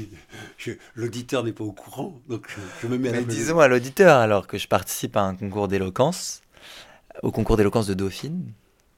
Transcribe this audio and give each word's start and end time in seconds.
l'auditeur 0.94 1.44
n'est 1.44 1.52
pas 1.52 1.64
au 1.64 1.72
courant, 1.72 2.20
donc 2.28 2.46
euh, 2.58 2.62
je 2.82 2.86
me 2.86 2.98
mets 2.98 3.10
à 3.10 3.12
Mais 3.12 3.24
disons 3.24 3.58
à 3.60 3.68
l'auditeur 3.68 4.16
alors 4.16 4.46
que 4.46 4.58
je 4.58 4.68
participe 4.68 5.16
à 5.16 5.22
un 5.22 5.34
concours 5.34 5.68
d'éloquence, 5.68 6.42
au 7.22 7.30
concours 7.30 7.56
d'éloquence 7.56 7.86
de 7.86 7.94
Dauphine, 7.94 8.52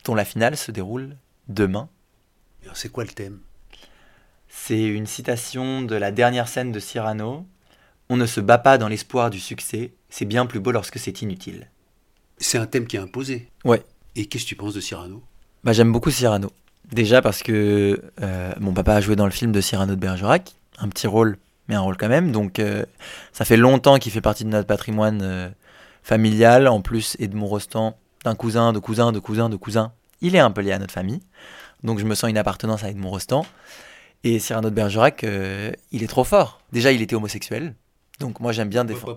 dont 0.04 0.14
la 0.14 0.24
finale 0.24 0.56
se 0.56 0.70
déroule 0.70 1.16
demain. 1.48 1.88
Alors, 2.62 2.76
C'est 2.76 2.90
quoi 2.90 3.04
le 3.04 3.10
thème? 3.10 3.40
C'est 4.48 4.84
une 4.84 5.06
citation 5.06 5.82
de 5.82 5.94
la 5.94 6.10
dernière 6.10 6.48
scène 6.48 6.72
de 6.72 6.80
Cyrano. 6.80 7.46
On 8.08 8.16
ne 8.16 8.26
se 8.26 8.40
bat 8.40 8.58
pas 8.58 8.78
dans 8.78 8.88
l'espoir 8.88 9.30
du 9.30 9.38
succès, 9.38 9.92
c'est 10.08 10.24
bien 10.24 10.46
plus 10.46 10.60
beau 10.60 10.72
lorsque 10.72 10.98
c'est 10.98 11.20
inutile. 11.22 11.70
C'est 12.38 12.58
un 12.58 12.66
thème 12.66 12.86
qui 12.86 12.96
est 12.96 13.00
imposé. 13.00 13.50
Ouais. 13.64 13.82
Et 14.16 14.26
qu'est-ce 14.26 14.44
que 14.44 14.48
tu 14.48 14.56
penses 14.56 14.74
de 14.74 14.80
Cyrano? 14.80 15.22
Bah, 15.64 15.72
j'aime 15.72 15.92
beaucoup 15.92 16.10
Cyrano. 16.10 16.50
Déjà 16.92 17.20
parce 17.20 17.42
que 17.42 18.02
euh, 18.22 18.52
mon 18.60 18.72
papa 18.72 18.94
a 18.94 19.00
joué 19.00 19.14
dans 19.14 19.26
le 19.26 19.30
film 19.30 19.52
de 19.52 19.60
Cyrano 19.60 19.94
de 19.94 20.00
Bergerac, 20.00 20.54
un 20.78 20.88
petit 20.88 21.06
rôle, 21.06 21.36
mais 21.68 21.74
un 21.74 21.80
rôle 21.80 21.96
quand 21.96 22.08
même. 22.08 22.32
Donc 22.32 22.58
euh, 22.58 22.84
ça 23.32 23.44
fait 23.44 23.56
longtemps 23.58 23.98
qu'il 23.98 24.10
fait 24.10 24.22
partie 24.22 24.44
de 24.44 24.48
notre 24.48 24.66
patrimoine 24.66 25.20
euh, 25.22 25.48
familial. 26.02 26.66
En 26.66 26.80
plus, 26.80 27.16
Edmond 27.18 27.46
Rostand, 27.46 27.96
d'un 28.24 28.34
cousin, 28.34 28.72
de 28.72 28.78
cousin, 28.78 29.12
de 29.12 29.18
cousin, 29.18 29.48
de 29.50 29.56
cousin, 29.56 29.92
il 30.22 30.34
est 30.34 30.40
un 30.40 30.50
peu 30.50 30.62
lié 30.62 30.72
à 30.72 30.78
notre 30.78 30.94
famille. 30.94 31.20
Donc 31.82 31.98
je 31.98 32.04
me 32.04 32.14
sens 32.14 32.30
une 32.30 32.38
appartenance 32.38 32.84
à 32.84 32.88
Edmond 32.88 33.10
Rostand. 33.10 33.44
Et 34.24 34.38
Cyrano 34.38 34.70
de 34.70 34.74
Bergerac, 34.74 35.24
il 35.92 36.02
est 36.02 36.08
trop 36.08 36.24
fort. 36.24 36.60
Déjà, 36.72 36.90
il 36.90 37.02
était 37.02 37.14
homosexuel. 37.14 37.76
Donc 38.18 38.40
moi, 38.40 38.50
j'aime 38.50 38.68
bien 38.68 38.84
défendre. 38.84 39.16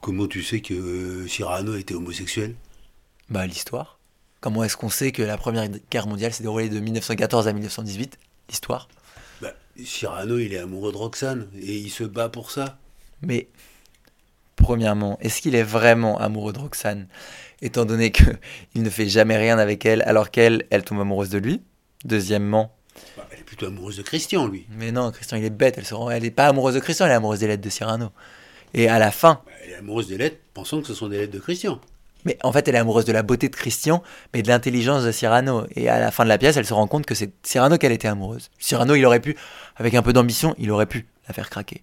Comment 0.00 0.28
tu 0.28 0.44
sais 0.44 0.60
que 0.60 1.26
Cyrano 1.26 1.74
était 1.74 1.94
homosexuel? 1.94 2.54
Bah, 3.28 3.46
l'histoire. 3.46 3.99
Comment 4.40 4.64
est-ce 4.64 4.76
qu'on 4.76 4.88
sait 4.88 5.12
que 5.12 5.22
la 5.22 5.36
Première 5.36 5.68
Guerre 5.90 6.06
mondiale 6.06 6.32
s'est 6.32 6.42
déroulée 6.42 6.68
de 6.68 6.80
1914 6.80 7.46
à 7.48 7.52
1918 7.52 8.18
L'histoire? 8.48 8.88
bah, 9.42 9.52
Cyrano, 9.84 10.38
il 10.38 10.52
est 10.54 10.58
amoureux 10.58 10.92
de 10.92 10.96
Roxane 10.96 11.46
et 11.60 11.76
il 11.76 11.90
se 11.90 12.04
bat 12.04 12.28
pour 12.28 12.50
ça. 12.50 12.78
Mais, 13.22 13.48
premièrement, 14.56 15.18
est-ce 15.20 15.40
qu'il 15.42 15.54
est 15.54 15.62
vraiment 15.62 16.18
amoureux 16.18 16.52
de 16.52 16.58
Roxane? 16.58 17.06
Étant 17.62 17.84
donné 17.84 18.10
que 18.12 18.24
il 18.74 18.82
ne 18.82 18.90
fait 18.90 19.08
jamais 19.08 19.36
rien 19.36 19.58
avec 19.58 19.84
elle, 19.84 20.02
alors 20.02 20.30
qu'elle, 20.30 20.66
elle 20.70 20.84
tombe 20.84 21.00
amoureuse 21.00 21.30
de 21.30 21.38
lui? 21.38 21.62
Deuxièmement, 22.04 22.74
Bah, 23.16 23.26
elle 23.30 23.40
est 23.40 23.44
plutôt 23.44 23.66
amoureuse 23.66 23.98
de 23.98 24.02
Christian, 24.02 24.46
lui. 24.48 24.66
mais 24.70 24.90
non, 24.90 25.10
Christian, 25.12 25.36
il 25.36 25.44
est 25.44 25.50
bête. 25.50 25.76
Elle 25.76 25.84
se 25.86 25.92
rend- 25.94 26.10
elle 26.10 26.24
est 26.24 26.30
pas 26.30 26.46
amoureuse 26.48 26.74
de 26.74 26.80
Christian, 26.80 27.04
elle 27.06 27.12
est 27.12 27.16
amoureuse 27.16 27.40
des 27.40 27.46
lettres 27.46 27.62
de 27.62 27.68
Cyrano. 27.70 28.10
Et 28.72 28.88
à 28.88 28.98
la 28.98 29.10
fin, 29.10 29.42
Bah, 29.44 29.52
elle 29.64 29.70
est 29.72 29.74
amoureuse 29.76 30.08
des 30.08 30.16
lettres, 30.16 30.38
pensant 30.54 30.80
que 30.80 30.86
ce 30.86 30.94
sont 30.94 31.08
des 31.08 31.18
lettres 31.18 31.32
de 31.34 31.38
Christian. 31.40 31.78
Mais 32.24 32.38
en 32.42 32.52
fait, 32.52 32.68
elle 32.68 32.74
est 32.74 32.78
amoureuse 32.78 33.04
de 33.04 33.12
la 33.12 33.22
beauté 33.22 33.48
de 33.48 33.56
Christian, 33.56 34.02
mais 34.34 34.42
de 34.42 34.48
l'intelligence 34.48 35.04
de 35.04 35.12
Cyrano. 35.12 35.66
Et 35.74 35.88
à 35.88 35.98
la 36.00 36.10
fin 36.10 36.24
de 36.24 36.28
la 36.28 36.38
pièce, 36.38 36.56
elle 36.56 36.66
se 36.66 36.74
rend 36.74 36.86
compte 36.86 37.06
que 37.06 37.14
c'est 37.14 37.30
Cyrano 37.42 37.78
qu'elle 37.78 37.92
était 37.92 38.08
amoureuse. 38.08 38.50
Cyrano, 38.58 38.94
il 38.94 39.04
aurait 39.04 39.20
pu, 39.20 39.36
avec 39.76 39.94
un 39.94 40.02
peu 40.02 40.12
d'ambition, 40.12 40.54
il 40.58 40.70
aurait 40.70 40.86
pu 40.86 41.06
la 41.28 41.34
faire 41.34 41.50
craquer. 41.50 41.82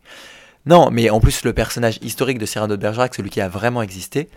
Non, 0.66 0.90
mais 0.92 1.09
en 1.09 1.20
plus, 1.20 1.44
le 1.46 1.53
personnage 1.53 1.98
historique 2.02 2.40
de 2.40 2.46
Cyrano 2.46 2.75
de 2.75 2.81
Bergerac, 2.81 3.16
celui 3.16 3.30
qui 3.30 3.40
a 3.40 3.48
vraiment 3.48 3.81
existé, 3.81 4.30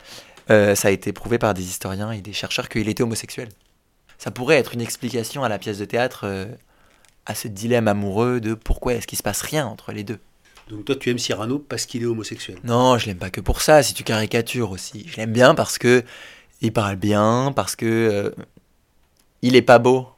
euh, 0.50 0.74
ça 0.74 0.88
a 0.88 0.90
été 0.90 1.12
prouvé 1.12 1.38
par 1.38 1.54
des 1.54 1.62
historiens 1.62 2.12
et 2.12 2.20
des 2.20 2.32
chercheurs 2.32 2.68
qu'il 2.68 2.88
était 2.88 3.02
homosexuel. 3.02 3.48
Ça 4.18 4.30
pourrait 4.30 4.56
être 4.56 4.74
une 4.74 4.80
explication 4.80 5.44
à 5.44 5.48
la 5.48 5.58
pièce 5.58 5.78
de 5.78 5.84
théâtre, 5.84 6.22
euh, 6.24 6.46
à 7.26 7.34
ce 7.34 7.48
dilemme 7.48 7.88
amoureux 7.88 8.40
de 8.40 8.54
pourquoi 8.54 8.94
est-ce 8.94 9.06
qu'il 9.06 9.18
se 9.18 9.22
passe 9.22 9.42
rien 9.42 9.66
entre 9.66 9.92
les 9.92 10.04
deux. 10.04 10.18
Donc 10.70 10.84
toi, 10.84 10.94
tu 10.94 11.10
aimes 11.10 11.18
Cyrano 11.18 11.58
parce 11.58 11.84
qu'il 11.84 12.02
est 12.02 12.06
homosexuel. 12.06 12.58
Non, 12.62 12.96
je 12.96 13.06
l'aime 13.06 13.18
pas 13.18 13.30
que 13.30 13.40
pour 13.40 13.60
ça, 13.60 13.82
si 13.82 13.92
tu 13.92 14.04
caricatures 14.04 14.70
aussi. 14.70 15.04
Je 15.08 15.16
l'aime 15.16 15.32
bien 15.32 15.54
parce 15.54 15.78
que 15.78 16.04
il 16.60 16.72
parle 16.72 16.96
bien, 16.96 17.52
parce 17.54 17.74
que 17.74 17.86
euh, 17.86 18.30
il 19.42 19.56
est 19.56 19.62
pas 19.62 19.78
beau, 19.78 20.08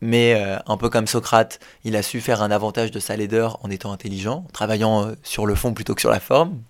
mais 0.00 0.34
euh, 0.34 0.58
un 0.66 0.76
peu 0.76 0.88
comme 0.88 1.06
Socrate, 1.06 1.58
il 1.82 1.96
a 1.96 2.02
su 2.02 2.20
faire 2.20 2.42
un 2.42 2.50
avantage 2.50 2.92
de 2.92 3.00
sa 3.00 3.16
laideur 3.16 3.58
en 3.64 3.70
étant 3.70 3.90
intelligent, 3.90 4.44
en 4.46 4.52
travaillant 4.52 5.06
euh, 5.06 5.14
sur 5.24 5.46
le 5.46 5.54
fond 5.54 5.74
plutôt 5.74 5.94
que 5.94 6.00
sur 6.00 6.10
la 6.10 6.20
forme. 6.20 6.60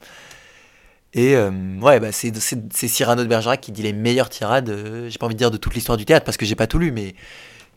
Et 1.12 1.34
ouais, 1.34 1.98
bah, 1.98 2.12
c'est 2.12 2.88
Cyrano 2.88 3.22
de 3.22 3.28
Bergerac 3.28 3.62
qui 3.62 3.72
dit 3.72 3.80
les 3.80 3.94
meilleures 3.94 4.28
tirades, 4.28 5.08
j'ai 5.08 5.16
pas 5.16 5.24
envie 5.24 5.34
de 5.34 5.38
dire 5.38 5.50
de 5.50 5.56
toute 5.56 5.72
l'histoire 5.74 5.96
du 5.96 6.04
théâtre 6.04 6.26
parce 6.26 6.36
que 6.36 6.44
j'ai 6.44 6.56
pas 6.56 6.66
tout 6.66 6.78
lu, 6.78 6.92
mais 6.92 7.14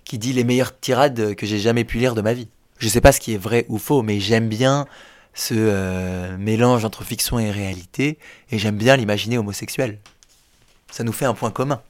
qui 0.04 0.18
dit 0.18 0.34
les 0.34 0.44
meilleures 0.44 0.78
tirades 0.78 1.36
que 1.36 1.46
j'ai 1.46 1.58
jamais 1.58 1.86
pu 1.86 2.00
lire 2.00 2.16
de 2.16 2.22
ma 2.22 2.34
vie. 2.34 2.50
Je 2.80 2.88
sais 2.88 3.02
pas 3.02 3.12
ce 3.12 3.20
qui 3.20 3.34
est 3.34 3.38
vrai 3.38 3.66
ou 3.70 3.78
faux, 3.78 4.02
mais 4.02 4.20
j'aime 4.20 4.50
bien 4.50 4.88
ce 5.34 5.54
euh, 5.56 6.38
mélange 6.38 6.86
entre 6.86 7.04
fiction 7.04 7.38
et 7.40 7.52
réalité, 7.52 8.18
et 8.52 8.58
j'aime 8.58 8.78
bien 8.78 8.96
l'imaginer 8.98 9.38
homosexuel. 9.38 10.00
Ça 10.92 11.04
nous 11.04 11.12
fait 11.14 11.26
un 11.26 11.34
point 11.34 11.52
commun, 11.52 11.82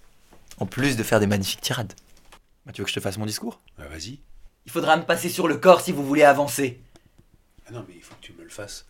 en 0.57 0.65
plus 0.65 0.97
de 0.97 1.03
faire 1.03 1.19
des 1.19 1.27
magnifiques 1.27 1.61
tirades. 1.61 1.93
Bah, 2.65 2.71
tu 2.73 2.81
veux 2.81 2.85
que 2.85 2.89
je 2.91 2.95
te 2.95 2.99
fasse 2.99 3.17
mon 3.17 3.25
discours? 3.25 3.59
Bah 3.77 3.85
vas-y. 3.89 4.19
Il 4.65 4.71
faudra 4.71 4.97
me 4.97 5.03
passer 5.03 5.29
sur 5.29 5.47
le 5.47 5.57
corps 5.57 5.81
si 5.81 5.91
vous 5.91 6.05
voulez 6.05 6.23
avancer. 6.23 6.79
Ah 7.67 7.71
non, 7.71 7.85
mais 7.87 7.95
il 7.95 8.01
faut 8.03 8.13
que 8.15 8.21
tu 8.25 8.33
me 8.33 8.43
le 8.43 8.49
fasses. 8.49 8.85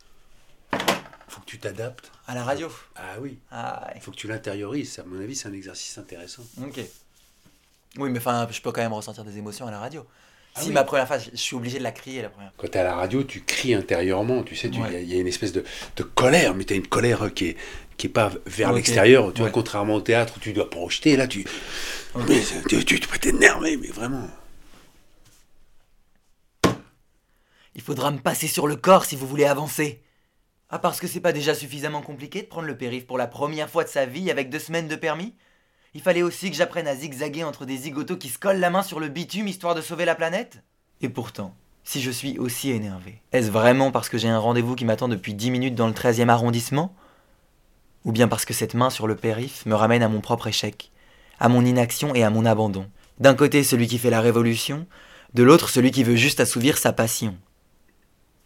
Il 0.73 0.79
faut 1.27 1.41
que 1.41 1.45
tu 1.45 1.59
t'adaptes. 1.59 2.11
À 2.27 2.33
la 2.33 2.43
radio 2.43 2.71
Ah 2.95 3.19
oui. 3.21 3.37
Ah, 3.51 3.91
Il 3.95 4.01
faut 4.01 4.11
que 4.11 4.15
tu 4.17 4.27
l'intériorises. 4.27 4.99
À 4.99 5.03
mon 5.03 5.21
avis, 5.21 5.35
c'est 5.35 5.47
un 5.47 5.53
exercice 5.53 5.97
intéressant. 5.97 6.43
ok. 6.61 6.79
Oui, 7.97 8.09
mais 8.09 8.19
enfin, 8.19 8.47
je 8.51 8.61
peux 8.61 8.71
quand 8.71 8.81
même 8.81 8.93
ressentir 8.93 9.23
des 9.23 9.37
émotions 9.37 9.67
à 9.67 9.71
la 9.71 9.79
radio. 9.79 10.05
Ah 10.59 10.63
si 10.63 10.67
oui. 10.69 10.73
ma 10.73 10.83
première 10.83 11.07
phase, 11.07 11.29
je 11.31 11.37
suis 11.37 11.55
obligé 11.55 11.77
de 11.79 11.83
la 11.83 11.91
crier 11.91 12.21
la 12.21 12.29
première. 12.29 12.51
Quand 12.57 12.67
tu 12.67 12.73
es 12.73 12.81
à 12.81 12.83
la 12.83 12.95
radio, 12.95 13.23
tu 13.23 13.41
cries 13.41 13.73
intérieurement. 13.73 14.43
Tu 14.43 14.55
sais, 14.55 14.69
tu- 14.69 14.77
il 14.79 14.83
Ouais. 14.83 14.93
y 14.93 14.95
a- 14.95 14.99
il 14.99 15.13
y, 15.13 15.17
a 15.17 15.21
une 15.21 15.27
espèce 15.27 15.51
de, 15.53 15.63
de 15.95 16.03
colère, 16.03 16.53
mais 16.55 16.65
tu 16.65 16.73
as 16.73 16.77
une 16.77 16.87
colère 16.87 17.33
qui 17.33 17.47
est, 17.49 17.57
qui 17.97 18.07
est 18.07 18.09
pas 18.09 18.31
vers 18.45 18.73
l'extérieur. 18.73 19.33
Tu 19.33 19.41
Ouais. 19.41 19.47
vois, 19.47 19.51
contrairement 19.51 19.95
au 19.95 20.01
théâtre 20.01 20.33
où 20.37 20.39
tu 20.39 20.53
dois 20.53 20.69
projeter, 20.69 21.15
là, 21.17 21.27
tu, 21.27 21.45
mais 22.27 22.41
tu, 22.67 22.83
tu, 22.85 22.99
tu 22.99 23.07
peux 23.07 23.17
t'énerver, 23.17 23.77
mais 23.77 23.87
vraiment. 23.87 24.27
Il 27.75 27.81
faudra 27.81 28.11
me 28.11 28.17
passer 28.19 28.47
sur 28.47 28.67
le 28.67 28.75
corps 28.75 29.05
si 29.05 29.15
vous 29.15 29.27
voulez 29.27 29.45
avancer. 29.45 30.01
Ah, 30.69 30.79
parce 30.79 30.99
que 30.99 31.07
c'est 31.07 31.19
pas 31.21 31.31
déjà 31.33 31.55
suffisamment 31.55 32.01
compliqué 32.01 32.41
de 32.41 32.47
prendre 32.47 32.67
le 32.67 32.77
périph' 32.77 33.07
pour 33.07 33.17
la 33.17 33.27
première 33.27 33.69
fois 33.69 33.83
de 33.83 33.89
sa 33.89 34.05
vie 34.05 34.29
avec 34.29 34.49
deux 34.49 34.59
semaines 34.59 34.87
de 34.87 34.95
permis? 34.95 35.33
Il 35.95 36.01
fallait 36.01 36.21
aussi 36.21 36.51
que 36.51 36.55
j'apprenne 36.55 36.87
à 36.87 36.95
zigzaguer 36.95 37.43
entre 37.43 37.65
des 37.65 37.77
zigotos 37.77 38.17
qui 38.17 38.29
se 38.29 38.37
collent 38.37 38.59
la 38.59 38.69
main 38.69 38.83
sur 38.83 38.99
le 38.99 39.07
bitume 39.07 39.47
histoire 39.47 39.73
de 39.73 39.81
sauver 39.81 40.05
la 40.05 40.13
planète 40.13 40.61
Et 41.01 41.09
pourtant, 41.09 41.55
si 41.83 41.99
je 41.99 42.11
suis 42.11 42.37
aussi 42.37 42.69
énervé, 42.69 43.21
est-ce 43.31 43.49
vraiment 43.49 43.89
parce 43.89 44.07
que 44.07 44.19
j'ai 44.19 44.29
un 44.29 44.37
rendez-vous 44.37 44.75
qui 44.75 44.85
m'attend 44.85 45.07
depuis 45.07 45.33
10 45.33 45.49
minutes 45.49 45.75
dans 45.75 45.87
le 45.87 45.93
13e 45.93 46.29
arrondissement? 46.29 46.93
Ou 48.05 48.11
bien 48.11 48.27
parce 48.27 48.45
que 48.45 48.53
cette 48.53 48.75
main 48.75 48.91
sur 48.91 49.07
le 49.07 49.15
périph' 49.15 49.65
me 49.65 49.73
ramène 49.73 50.03
à 50.03 50.09
mon 50.09 50.21
propre 50.21 50.45
échec, 50.45 50.91
à 51.39 51.49
mon 51.49 51.65
inaction 51.65 52.13
et 52.13 52.23
à 52.23 52.29
mon 52.29 52.45
abandon? 52.45 52.87
D'un 53.19 53.33
côté 53.33 53.63
celui 53.63 53.87
qui 53.87 53.97
fait 53.97 54.11
la 54.11 54.21
révolution, 54.21 54.85
de 55.33 55.41
l'autre 55.41 55.69
celui 55.69 55.89
qui 55.89 56.03
veut 56.03 56.15
juste 56.15 56.39
assouvir 56.39 56.77
sa 56.77 56.93
passion. 56.93 57.35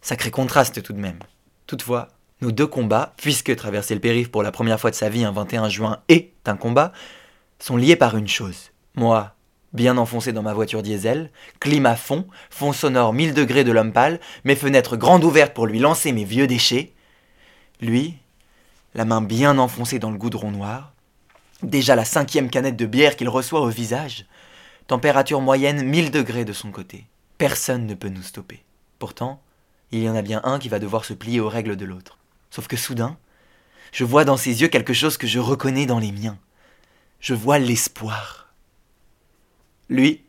Sacré 0.00 0.30
contraste 0.30 0.82
tout 0.82 0.94
de 0.94 1.00
même. 1.00 1.18
Toutefois, 1.66 2.08
Nos 2.40 2.52
deux 2.52 2.66
combats, 2.66 3.14
puisque 3.16 3.54
traverser 3.54 3.94
le 3.94 4.00
périph' 4.00 4.30
pour 4.30 4.42
la 4.42 4.50
première 4.50 4.80
fois 4.80 4.90
de 4.90 4.96
sa 4.96 5.08
vie 5.08 5.24
un 5.24 5.30
21 5.30 5.68
juin 5.68 6.02
est 6.08 6.32
un 6.46 6.56
combat, 6.56 6.92
sont 7.58 7.76
liés 7.76 7.96
par 7.96 8.16
une 8.16 8.28
chose. 8.28 8.70
Moi, 8.94 9.34
bien 9.72 9.98
enfoncé 9.98 10.32
dans 10.32 10.42
ma 10.42 10.54
voiture 10.54 10.82
diesel, 10.82 11.30
climat 11.60 11.96
fond, 11.96 12.26
fond 12.50 12.72
sonore 12.72 13.12
1000 13.12 13.34
degrés 13.34 13.64
de 13.64 13.72
l'homme 13.72 13.92
pâle, 13.92 14.20
mes 14.44 14.56
fenêtres 14.56 14.96
grandes 14.96 15.24
ouvertes 15.24 15.54
pour 15.54 15.66
lui 15.66 15.78
lancer 15.78 16.12
mes 16.12 16.24
vieux 16.24 16.46
déchets. 16.46 16.92
Lui, 17.80 18.16
la 18.94 19.04
main 19.04 19.20
bien 19.20 19.58
enfoncée 19.58 19.98
dans 19.98 20.10
le 20.10 20.18
goudron 20.18 20.52
noir, 20.52 20.92
déjà 21.62 21.96
la 21.96 22.04
cinquième 22.04 22.50
canette 22.50 22.76
de 22.76 22.86
bière 22.86 23.16
qu'il 23.16 23.28
reçoit 23.28 23.60
au 23.60 23.68
visage, 23.68 24.26
température 24.86 25.40
moyenne 25.40 25.82
1000 25.82 26.10
degrés 26.10 26.44
de 26.44 26.52
son 26.52 26.70
côté. 26.70 27.06
Personne 27.38 27.86
ne 27.86 27.94
peut 27.94 28.08
nous 28.08 28.22
stopper. 28.22 28.62
Pourtant, 28.98 29.42
il 29.90 30.02
y 30.02 30.08
en 30.08 30.14
a 30.14 30.22
bien 30.22 30.40
un 30.44 30.58
qui 30.58 30.68
va 30.68 30.78
devoir 30.78 31.04
se 31.04 31.14
plier 31.14 31.40
aux 31.40 31.48
règles 31.48 31.76
de 31.76 31.84
l'autre. 31.84 32.18
Sauf 32.50 32.68
que 32.68 32.76
soudain, 32.76 33.16
je 33.92 34.04
vois 34.04 34.24
dans 34.24 34.36
ses 34.36 34.62
yeux 34.62 34.68
quelque 34.68 34.92
chose 34.92 35.16
que 35.16 35.26
je 35.26 35.38
reconnais 35.38 35.86
dans 35.86 35.98
les 35.98 36.12
miens. 36.12 36.38
Je 37.24 37.32
vois 37.32 37.58
l'espoir. 37.58 38.52
Lui, 39.88 40.24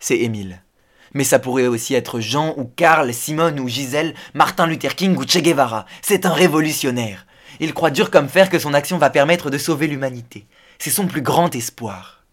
c'est 0.00 0.18
Émile. 0.18 0.64
Mais 1.12 1.22
ça 1.22 1.38
pourrait 1.38 1.68
aussi 1.68 1.94
être 1.94 2.18
Jean 2.18 2.54
ou 2.56 2.64
Karl, 2.64 3.14
Simone 3.14 3.60
ou 3.60 3.68
Gisèle, 3.68 4.16
Martin 4.34 4.66
Luther 4.66 4.96
King 4.96 5.16
ou 5.16 5.22
Che 5.22 5.38
Guevara. 5.38 5.86
C'est 6.02 6.26
un 6.26 6.32
révolutionnaire. 6.32 7.24
Il 7.60 7.72
croit 7.72 7.92
dur 7.92 8.10
comme 8.10 8.28
fer 8.28 8.50
que 8.50 8.58
son 8.58 8.74
action 8.74 8.98
va 8.98 9.10
permettre 9.10 9.48
de 9.48 9.58
sauver 9.58 9.86
l'humanité. 9.86 10.44
C'est 10.80 10.90
son 10.90 11.06
plus 11.06 11.22
grand 11.22 11.54
espoir. 11.54 12.24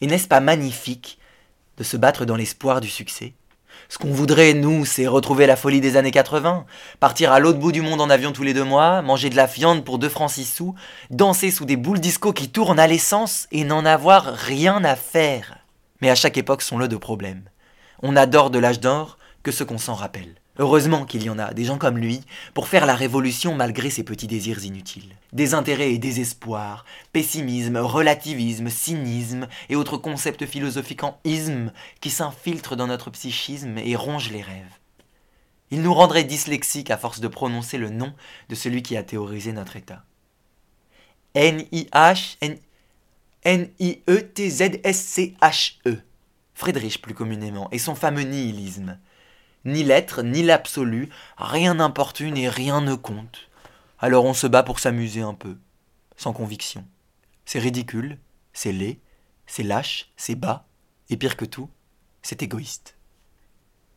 Et 0.00 0.06
n'est-ce 0.06 0.26
pas 0.26 0.40
magnifique 0.40 1.18
de 1.76 1.84
se 1.84 1.98
battre 1.98 2.24
dans 2.24 2.36
l'espoir 2.36 2.80
du 2.80 2.88
succès? 2.88 3.34
Ce 3.94 3.98
qu'on 4.00 4.10
voudrait, 4.10 4.54
nous, 4.54 4.84
c'est 4.84 5.06
retrouver 5.06 5.46
la 5.46 5.54
folie 5.54 5.80
des 5.80 5.96
années 5.96 6.10
80, 6.10 6.66
partir 6.98 7.30
à 7.30 7.38
l'autre 7.38 7.60
bout 7.60 7.70
du 7.70 7.80
monde 7.80 8.00
en 8.00 8.10
avion 8.10 8.32
tous 8.32 8.42
les 8.42 8.52
deux 8.52 8.64
mois, 8.64 9.02
manger 9.02 9.30
de 9.30 9.36
la 9.36 9.46
viande 9.46 9.84
pour 9.84 10.00
deux 10.00 10.08
francs 10.08 10.32
six 10.32 10.52
sous, 10.52 10.74
danser 11.10 11.52
sous 11.52 11.64
des 11.64 11.76
boules 11.76 12.00
disco 12.00 12.32
qui 12.32 12.48
tournent 12.48 12.80
à 12.80 12.88
l'essence 12.88 13.46
et 13.52 13.62
n'en 13.62 13.84
avoir 13.84 14.24
rien 14.24 14.82
à 14.82 14.96
faire. 14.96 15.58
Mais 16.00 16.10
à 16.10 16.16
chaque 16.16 16.36
époque 16.36 16.62
sont 16.62 16.76
le 16.76 16.88
de 16.88 16.96
problèmes. 16.96 17.44
On 18.02 18.16
adore 18.16 18.50
de 18.50 18.58
l'âge 18.58 18.80
d'or 18.80 19.16
que 19.44 19.52
ce 19.52 19.62
qu'on 19.62 19.78
s'en 19.78 19.94
rappelle. 19.94 20.34
Heureusement 20.56 21.04
qu'il 21.04 21.24
y 21.24 21.30
en 21.30 21.40
a, 21.40 21.52
des 21.52 21.64
gens 21.64 21.78
comme 21.78 21.98
lui, 21.98 22.20
pour 22.54 22.68
faire 22.68 22.86
la 22.86 22.94
révolution 22.94 23.56
malgré 23.56 23.90
ses 23.90 24.04
petits 24.04 24.28
désirs 24.28 24.64
inutiles. 24.64 25.16
Désintérêt 25.32 25.92
et 25.92 25.98
désespoir, 25.98 26.84
pessimisme, 27.12 27.78
relativisme, 27.78 28.68
cynisme 28.68 29.48
et 29.68 29.74
autres 29.74 29.96
concepts 29.96 30.46
philosophiques 30.46 31.02
en 31.02 31.18
isme 31.24 31.72
qui 32.00 32.10
s'infiltrent 32.10 32.76
dans 32.76 32.86
notre 32.86 33.10
psychisme 33.10 33.78
et 33.78 33.96
rongent 33.96 34.30
les 34.30 34.42
rêves. 34.42 34.78
Il 35.72 35.82
nous 35.82 35.92
rendrait 35.92 36.22
dyslexiques 36.22 36.92
à 36.92 36.98
force 36.98 37.18
de 37.18 37.26
prononcer 37.26 37.78
le 37.78 37.90
nom 37.90 38.14
de 38.48 38.54
celui 38.54 38.84
qui 38.84 38.96
a 38.96 39.02
théorisé 39.02 39.52
notre 39.52 39.74
État. 39.74 40.04
N-I-H, 41.34 42.36
N-I-E-T-Z-S-C-H-E. 43.42 45.96
Friedrich 46.54 47.02
plus 47.02 47.14
communément, 47.14 47.68
et 47.72 47.80
son 47.80 47.96
fameux 47.96 48.22
nihilisme 48.22 49.00
ni 49.64 49.82
l'être, 49.82 50.22
ni 50.22 50.42
l'absolu, 50.42 51.08
rien 51.36 51.74
n'importune 51.74 52.36
et 52.36 52.48
rien 52.48 52.80
ne 52.80 52.94
compte. 52.94 53.48
Alors 53.98 54.24
on 54.24 54.34
se 54.34 54.46
bat 54.46 54.62
pour 54.62 54.80
s'amuser 54.80 55.22
un 55.22 55.34
peu, 55.34 55.56
sans 56.16 56.32
conviction. 56.32 56.84
C'est 57.44 57.58
ridicule, 57.58 58.18
c'est 58.52 58.72
laid, 58.72 59.00
c'est 59.46 59.62
lâche, 59.62 60.10
c'est 60.16 60.34
bas, 60.34 60.66
et 61.10 61.16
pire 61.16 61.36
que 61.36 61.44
tout, 61.44 61.70
c'est 62.22 62.42
égoïste. 62.42 62.96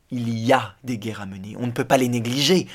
Il 0.09 0.39
y 0.39 0.53
a 0.53 0.75
des 0.83 0.97
guerres 0.97 1.21
à 1.21 1.25
mener, 1.25 1.55
on 1.59 1.67
ne 1.67 1.71
peut 1.71 1.85
pas 1.85 1.97
les 1.97 2.09
négliger. 2.09 2.67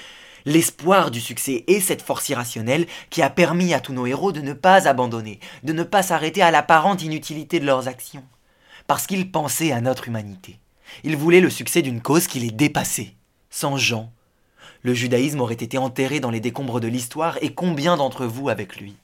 L'espoir 0.44 1.11
du 1.11 1.21
succès 1.21 1.65
est 1.69 1.81
cette 1.81 2.03
force 2.03 2.29
irrationnelle 2.29 2.87
qui 3.11 3.23
a 3.23 3.31
permis 3.31 3.75
à 3.75 3.81
tous 3.81 3.93
nos 3.93 4.06
héros 4.06 4.33
de 4.33 4.41
ne 4.41 4.53
pas 4.53 4.89
abandonner, 4.89 5.39
de 5.62 5.73
ne 5.73 5.85
pas 5.85 6.03
s'arrêter 6.03 6.43
à 6.43 6.50
l'apparente 6.50 7.03
inutilité 7.03 7.61
de 7.61 7.67
leurs 7.67 7.89
actions, 7.89 8.25
parce 8.87 9.06
qu'ils 9.06 9.31
pensaient 9.31 9.73
à 9.73 9.81
notre 9.81 10.09
humanité. 10.09 10.59
Il 11.05 11.17
voulait 11.17 11.41
le 11.41 11.50
succès 11.50 11.83
d'une 11.83 12.00
cause 12.00 12.27
qui 12.27 12.41
les 12.41 12.50
dépassait. 12.50 13.15
Sans 13.50 13.77
Jean, 13.77 14.12
le 14.83 14.94
judaïsme 14.94 15.41
aurait 15.41 15.55
été 15.55 15.79
enterré 15.79 16.21
dans 16.21 16.31
les 16.31 16.41
décombres 16.41 16.81
de 16.81 16.89
l'histoire, 16.89 17.39
et 17.43 17.55
combien 17.55 17.97
d'entre 17.97 18.27
vous 18.27 18.49
avec 18.49 18.77
lui? 18.77 18.97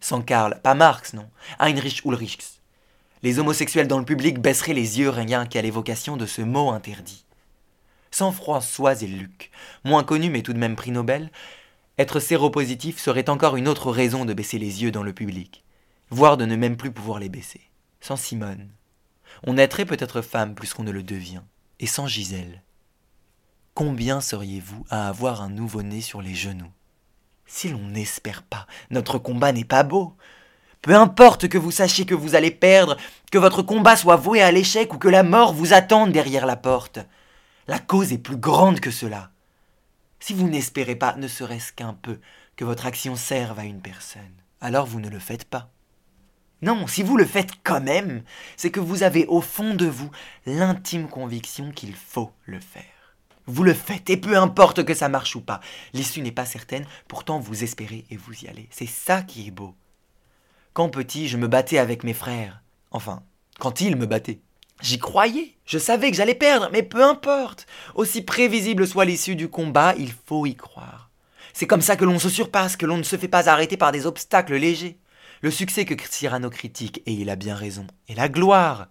Sans 0.00 0.22
Karl, 0.22 0.60
pas 0.62 0.74
Marx, 0.74 1.14
non, 1.14 1.28
Heinrich 1.58 2.04
Ulrichs. 2.04 2.60
Les 3.22 3.38
homosexuels 3.38 3.88
dans 3.88 3.98
le 3.98 4.04
public 4.04 4.38
baisseraient 4.38 4.74
les 4.74 5.00
yeux 5.00 5.10
rien 5.10 5.46
qu'à 5.46 5.62
l'évocation 5.62 6.16
de 6.16 6.26
ce 6.26 6.42
mot 6.42 6.70
interdit. 6.70 7.24
Sans 8.10 8.30
François 8.30 9.02
et 9.02 9.06
Luc, 9.06 9.50
moins 9.84 10.04
connus 10.04 10.30
mais 10.30 10.42
tout 10.42 10.52
de 10.52 10.58
même 10.58 10.76
prix 10.76 10.92
Nobel, 10.92 11.30
être 11.98 12.20
séropositif 12.20 12.98
serait 12.98 13.28
encore 13.28 13.56
une 13.56 13.66
autre 13.66 13.90
raison 13.90 14.24
de 14.24 14.32
baisser 14.32 14.58
les 14.58 14.82
yeux 14.82 14.92
dans 14.92 15.02
le 15.02 15.12
public, 15.12 15.64
voire 16.10 16.36
de 16.36 16.44
ne 16.44 16.54
même 16.54 16.76
plus 16.76 16.92
pouvoir 16.92 17.18
les 17.18 17.28
baisser. 17.28 17.60
Sans 18.00 18.16
Simone, 18.16 18.68
on 19.46 19.54
naîtrait 19.54 19.84
peut-être 19.84 20.22
femme 20.22 20.54
plus 20.54 20.74
qu'on 20.74 20.84
ne 20.84 20.90
le 20.90 21.02
devient, 21.02 21.42
et 21.80 21.86
sans 21.86 22.06
Gisèle. 22.06 22.62
Combien 23.74 24.20
seriez-vous 24.20 24.84
à 24.90 25.08
avoir 25.08 25.42
un 25.42 25.50
nouveau-né 25.50 26.00
sur 26.00 26.20
les 26.20 26.34
genoux? 26.34 26.72
Si 27.46 27.68
l'on 27.68 27.88
n'espère 27.88 28.42
pas, 28.42 28.66
notre 28.90 29.18
combat 29.18 29.52
n'est 29.52 29.64
pas 29.64 29.82
beau. 29.82 30.16
Peu 30.82 30.94
importe 30.94 31.48
que 31.48 31.58
vous 31.58 31.70
sachiez 31.70 32.04
que 32.04 32.14
vous 32.14 32.34
allez 32.34 32.50
perdre, 32.50 32.96
que 33.32 33.38
votre 33.38 33.62
combat 33.62 33.96
soit 33.96 34.16
voué 34.16 34.42
à 34.42 34.52
l'échec 34.52 34.92
ou 34.92 34.98
que 34.98 35.08
la 35.08 35.22
mort 35.22 35.52
vous 35.52 35.72
attende 35.72 36.12
derrière 36.12 36.46
la 36.46 36.56
porte. 36.56 36.98
La 37.66 37.78
cause 37.78 38.12
est 38.12 38.18
plus 38.18 38.36
grande 38.36 38.80
que 38.80 38.90
cela. 38.90 39.30
Si 40.20 40.34
vous 40.34 40.48
n'espérez 40.48 40.96
pas, 40.96 41.16
ne 41.16 41.28
serait-ce 41.28 41.72
qu'un 41.72 41.94
peu, 41.94 42.18
que 42.56 42.64
votre 42.64 42.86
action 42.86 43.14
serve 43.14 43.58
à 43.58 43.64
une 43.64 43.80
personne, 43.80 44.34
alors 44.60 44.86
vous 44.86 45.00
ne 45.00 45.08
le 45.08 45.20
faites 45.20 45.44
pas. 45.44 45.70
Non, 46.60 46.86
si 46.88 47.02
vous 47.02 47.16
le 47.16 47.24
faites 47.24 47.52
quand 47.62 47.80
même, 47.80 48.22
c'est 48.56 48.70
que 48.70 48.80
vous 48.80 49.04
avez 49.04 49.26
au 49.26 49.40
fond 49.40 49.74
de 49.74 49.86
vous 49.86 50.10
l'intime 50.44 51.08
conviction 51.08 51.70
qu'il 51.70 51.94
faut 51.94 52.32
le 52.46 52.58
faire. 52.58 52.82
Vous 53.46 53.62
le 53.62 53.74
faites, 53.74 54.10
et 54.10 54.16
peu 54.16 54.36
importe 54.36 54.84
que 54.84 54.92
ça 54.92 55.08
marche 55.08 55.36
ou 55.36 55.40
pas. 55.40 55.60
L'issue 55.94 56.20
n'est 56.20 56.32
pas 56.32 56.44
certaine, 56.44 56.86
pourtant 57.06 57.38
vous 57.38 57.62
espérez 57.62 58.04
et 58.10 58.16
vous 58.16 58.34
y 58.44 58.48
allez. 58.48 58.68
C'est 58.70 58.88
ça 58.88 59.22
qui 59.22 59.46
est 59.46 59.52
beau. 59.52 59.74
Quand 60.74 60.88
petit, 60.88 61.28
je 61.28 61.36
me 61.36 61.48
battais 61.48 61.78
avec 61.78 62.04
mes 62.04 62.12
frères. 62.12 62.62
Enfin, 62.90 63.22
quand 63.58 63.80
ils 63.80 63.96
me 63.96 64.06
battaient. 64.06 64.40
J'y 64.80 64.98
croyais. 64.98 65.56
Je 65.64 65.78
savais 65.78 66.10
que 66.10 66.16
j'allais 66.16 66.34
perdre, 66.34 66.68
mais 66.72 66.82
peu 66.82 67.02
importe. 67.02 67.66
Aussi 67.94 68.22
prévisible 68.22 68.86
soit 68.86 69.04
l'issue 69.04 69.36
du 69.36 69.48
combat, 69.48 69.94
il 69.96 70.12
faut 70.26 70.44
y 70.44 70.54
croire. 70.54 71.10
C'est 71.52 71.66
comme 71.66 71.80
ça 71.82 71.96
que 71.96 72.04
l'on 72.04 72.18
se 72.18 72.28
surpasse, 72.28 72.76
que 72.76 72.86
l'on 72.86 72.98
ne 72.98 73.02
se 73.02 73.16
fait 73.16 73.28
pas 73.28 73.48
arrêter 73.48 73.76
par 73.76 73.92
des 73.92 74.06
obstacles 74.06 74.56
légers. 74.56 74.98
Le 75.40 75.52
succès 75.52 75.84
que 75.84 75.94
Cyrano 76.10 76.50
critique, 76.50 77.00
et 77.06 77.12
il 77.12 77.30
a 77.30 77.36
bien 77.36 77.54
raison, 77.54 77.86
est 78.08 78.14
la 78.14 78.28
gloire. 78.28 78.88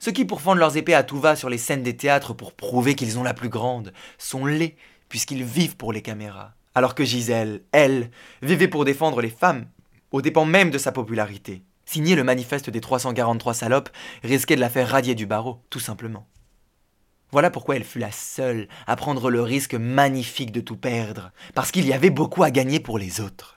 Ceux 0.00 0.10
qui 0.10 0.24
pourfendent 0.24 0.58
leurs 0.58 0.76
épées 0.76 0.94
à 0.94 1.04
tout 1.04 1.20
va 1.20 1.36
sur 1.36 1.48
les 1.48 1.58
scènes 1.58 1.84
des 1.84 1.96
théâtres 1.96 2.34
pour 2.34 2.52
prouver 2.52 2.96
qu'ils 2.96 3.16
ont 3.18 3.22
la 3.22 3.34
plus 3.34 3.48
grande 3.48 3.92
sont 4.18 4.44
laids, 4.44 4.76
puisqu'ils 5.08 5.44
vivent 5.44 5.76
pour 5.76 5.92
les 5.92 6.02
caméras. 6.02 6.54
Alors 6.74 6.96
que 6.96 7.04
Gisèle, 7.04 7.62
elle, 7.70 8.10
vivait 8.42 8.66
pour 8.66 8.84
défendre 8.84 9.20
les 9.20 9.30
femmes, 9.30 9.66
au 10.10 10.20
dépens 10.20 10.44
même 10.44 10.70
de 10.70 10.78
sa 10.78 10.90
popularité. 10.90 11.62
Signer 11.86 12.16
le 12.16 12.24
manifeste 12.24 12.70
des 12.70 12.80
343 12.80 13.54
salopes 13.54 13.90
risquait 14.24 14.56
de 14.56 14.60
la 14.60 14.70
faire 14.70 14.88
radier 14.88 15.14
du 15.14 15.26
barreau, 15.26 15.62
tout 15.70 15.80
simplement. 15.80 16.26
Voilà 17.30 17.50
pourquoi 17.50 17.76
elle 17.76 17.84
fut 17.84 18.00
la 18.00 18.10
seule 18.12 18.68
à 18.88 18.96
prendre 18.96 19.30
le 19.30 19.42
risque 19.42 19.74
magnifique 19.74 20.50
de 20.50 20.60
tout 20.60 20.76
perdre, 20.76 21.30
parce 21.54 21.70
qu'il 21.70 21.86
y 21.86 21.92
avait 21.92 22.10
beaucoup 22.10 22.42
à 22.42 22.50
gagner 22.50 22.80
pour 22.80 22.98
les 22.98 23.20
autres. 23.20 23.53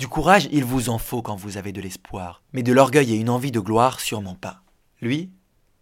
Du 0.00 0.08
courage, 0.08 0.48
il 0.50 0.64
vous 0.64 0.88
en 0.88 0.96
faut 0.96 1.20
quand 1.20 1.36
vous 1.36 1.58
avez 1.58 1.72
de 1.72 1.80
l'espoir, 1.82 2.42
mais 2.54 2.62
de 2.62 2.72
l'orgueil 2.72 3.12
et 3.12 3.16
une 3.16 3.28
envie 3.28 3.52
de 3.52 3.60
gloire, 3.60 4.00
sûrement 4.00 4.34
pas. 4.34 4.62
Lui, 5.02 5.30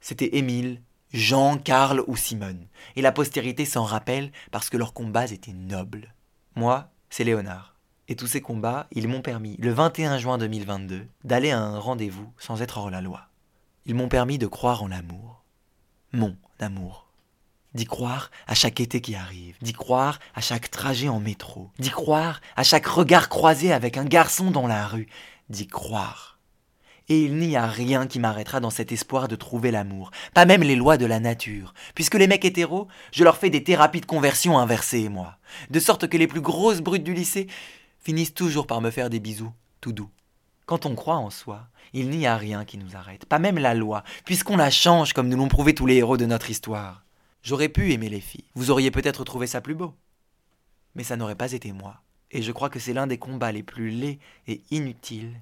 c'était 0.01 0.39
Émile, 0.39 0.83
Jean, 1.13 1.57
Karl 1.57 2.03
ou 2.09 2.17
Simone, 2.17 2.67
et 2.97 3.01
la 3.01 3.13
postérité 3.13 3.65
s'en 3.65 3.85
rappelle 3.85 4.33
parce 4.51 4.71
que 4.71 4.77
leurs 4.77 4.93
combats 4.93 5.27
étaient 5.27 5.53
nobles. 5.53 6.17
Moi, 6.57 6.91
c'est 7.11 7.23
Léonard. 7.23 7.77
Et 8.09 8.17
tous 8.17 8.27
ces 8.27 8.41
combats, 8.41 8.89
ils 8.91 9.07
m'ont 9.07 9.23
permis, 9.23 9.57
le 9.61 9.71
21 9.71 10.19
juin 10.19 10.37
2022, 10.37 11.07
d'aller 11.23 11.53
à 11.53 11.61
un 11.61 11.79
rendez-vous 11.79 12.33
sans 12.39 12.61
être 12.61 12.79
hors 12.79 12.91
la 12.91 13.01
loi. 13.01 13.29
Ils 13.87 13.95
m'ont 13.95 14.09
permis 14.09 14.39
de 14.39 14.49
croire 14.49 14.83
en 14.83 14.89
l'amour. 14.89 15.45
Mon 16.13 16.37
amour 16.59 17.08
d'y 17.79 17.85
croire 17.85 18.33
à 18.49 18.55
chaque 18.57 18.81
été 18.81 19.01
qui 19.01 19.15
arrive, 19.15 19.55
d'y 19.63 19.73
croire 19.73 20.19
à 20.35 20.41
chaque 20.41 20.69
trajet 20.69 21.09
en 21.09 21.21
métro, 21.21 21.71
d'y 21.79 21.91
croire 21.91 22.41
à 22.57 22.65
chaque 22.65 22.87
regard 22.87 23.29
croisé 23.29 23.73
avec 23.73 23.97
un 23.97 24.05
garçon 24.05 24.51
dans 24.51 24.67
la 24.67 24.85
rue, 24.89 25.07
d'y 25.49 25.69
croire. 25.69 26.41
Et 27.09 27.23
il 27.23 27.37
n'y 27.37 27.57
a 27.57 27.69
rien 27.69 28.09
qui 28.09 28.19
m'arrêtera 28.19 28.59
dans 28.59 28.71
cet 28.71 28.91
espoir 28.91 29.29
de 29.29 29.37
trouver 29.37 29.71
l'amour, 29.71 30.11
pas 30.35 30.45
même 30.45 30.65
les 30.65 30.75
lois 30.75 30.97
de 30.97 31.07
la 31.07 31.21
nature, 31.21 31.73
puisque 31.95 32.17
les 32.17 32.27
mecs 32.27 32.45
hétéros, 32.45 32.89
je 33.13 33.23
leur 33.23 33.37
fais 33.37 33.49
des 33.49 33.63
thérapies 33.63 34.01
de 34.01 34.07
conversion 34.07 34.59
inversées, 34.59 35.09
moi, 35.09 35.39
de 35.71 35.79
sorte 35.79 36.09
que 36.09 36.17
les 36.17 36.27
plus 36.27 36.41
grosses 36.41 36.81
brutes 36.81 37.05
du 37.05 37.15
lycée 37.15 37.47
finissent 38.01 38.35
toujours 38.35 38.67
par 38.67 38.81
me 38.81 38.91
faire 38.91 39.09
des 39.09 39.21
bisous, 39.21 39.53
tout 39.81 39.93
doux. 39.93 40.11
Quand 40.67 40.85
on 40.85 40.97
croit 40.97 41.17
en 41.17 41.31
soi, 41.31 41.69
il 41.93 42.11
n'y 42.11 42.27
a 42.27 42.37
rien 42.37 42.65
qui 42.65 42.77
nous 42.77 42.97
arrête, 42.97 43.25
pas 43.25 43.39
même 43.39 43.59
la 43.59 43.75
loi, 43.75 44.03
puisqu'on 44.25 44.57
la 44.57 44.73
change 44.73 45.13
comme 45.13 45.29
nous 45.29 45.37
l'ont 45.37 45.47
prouvé 45.47 45.77
tous 45.77 45.87
les 45.87 45.95
héros 45.95 46.17
de 46.17 46.27
notre 46.27 46.51
histoire. 46.51 47.05
J'aurais 47.49 47.71
pu 47.71 47.95
aimer 47.95 48.11
les 48.11 48.21
filles. 48.21 48.45
Vous 48.55 48.71
auriez 48.71 48.91
peut-être 48.91 49.25
trouvé 49.25 49.47
ça 49.47 49.63
plus 49.63 49.75
beau. 49.75 49.95
Mais 50.95 51.03
ça 51.03 51.17
n'aurait 51.17 51.35
pas 51.35 51.53
été 51.53 51.73
moi. 51.73 52.03
Et 52.31 52.43
je 52.43 52.53
crois 52.53 52.69
que 52.69 52.79
c'est 52.79 52.93
l'un 52.93 53.07
des 53.07 53.17
combats 53.17 53.53
les 53.53 53.63
plus 53.63 53.89
laids 53.89 54.19
et 54.47 54.61
inutiles 54.71 55.41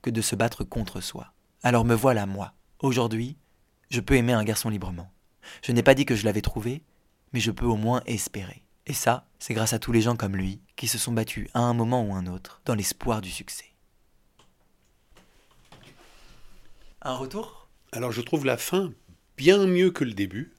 que 0.00 0.10
de 0.10 0.20
se 0.20 0.36
battre 0.36 0.62
contre 0.62 1.00
soi. 1.00 1.32
Alors 1.64 1.84
me 1.84 1.96
voilà, 1.96 2.26
moi. 2.26 2.52
Aujourd'hui, 2.78 3.36
je 3.90 3.98
peux 3.98 4.14
aimer 4.14 4.34
un 4.34 4.44
garçon 4.44 4.68
librement. 4.70 5.10
Je 5.60 5.72
n'ai 5.72 5.82
pas 5.82 5.96
dit 5.96 6.04
que 6.04 6.14
je 6.14 6.24
l'avais 6.24 6.42
trouvé, 6.42 6.84
mais 7.32 7.40
je 7.40 7.50
peux 7.50 7.66
au 7.66 7.74
moins 7.74 8.02
espérer. 8.06 8.62
Et 8.86 8.92
ça, 8.92 9.26
c'est 9.40 9.54
grâce 9.54 9.72
à 9.72 9.80
tous 9.80 9.90
les 9.90 10.02
gens 10.02 10.14
comme 10.14 10.36
lui 10.36 10.60
qui 10.76 10.86
se 10.86 10.96
sont 10.96 11.10
battus 11.10 11.48
à 11.54 11.58
un 11.62 11.74
moment 11.74 12.04
ou 12.04 12.14
un 12.14 12.28
autre 12.28 12.62
dans 12.66 12.76
l'espoir 12.76 13.20
du 13.20 13.32
succès. 13.32 13.72
Un 17.02 17.16
retour? 17.16 17.68
Alors 17.90 18.12
je 18.12 18.20
trouve 18.20 18.46
la 18.46 18.58
fin 18.58 18.92
bien 19.36 19.66
mieux 19.66 19.90
que 19.90 20.04
le 20.04 20.14
début. 20.14 20.52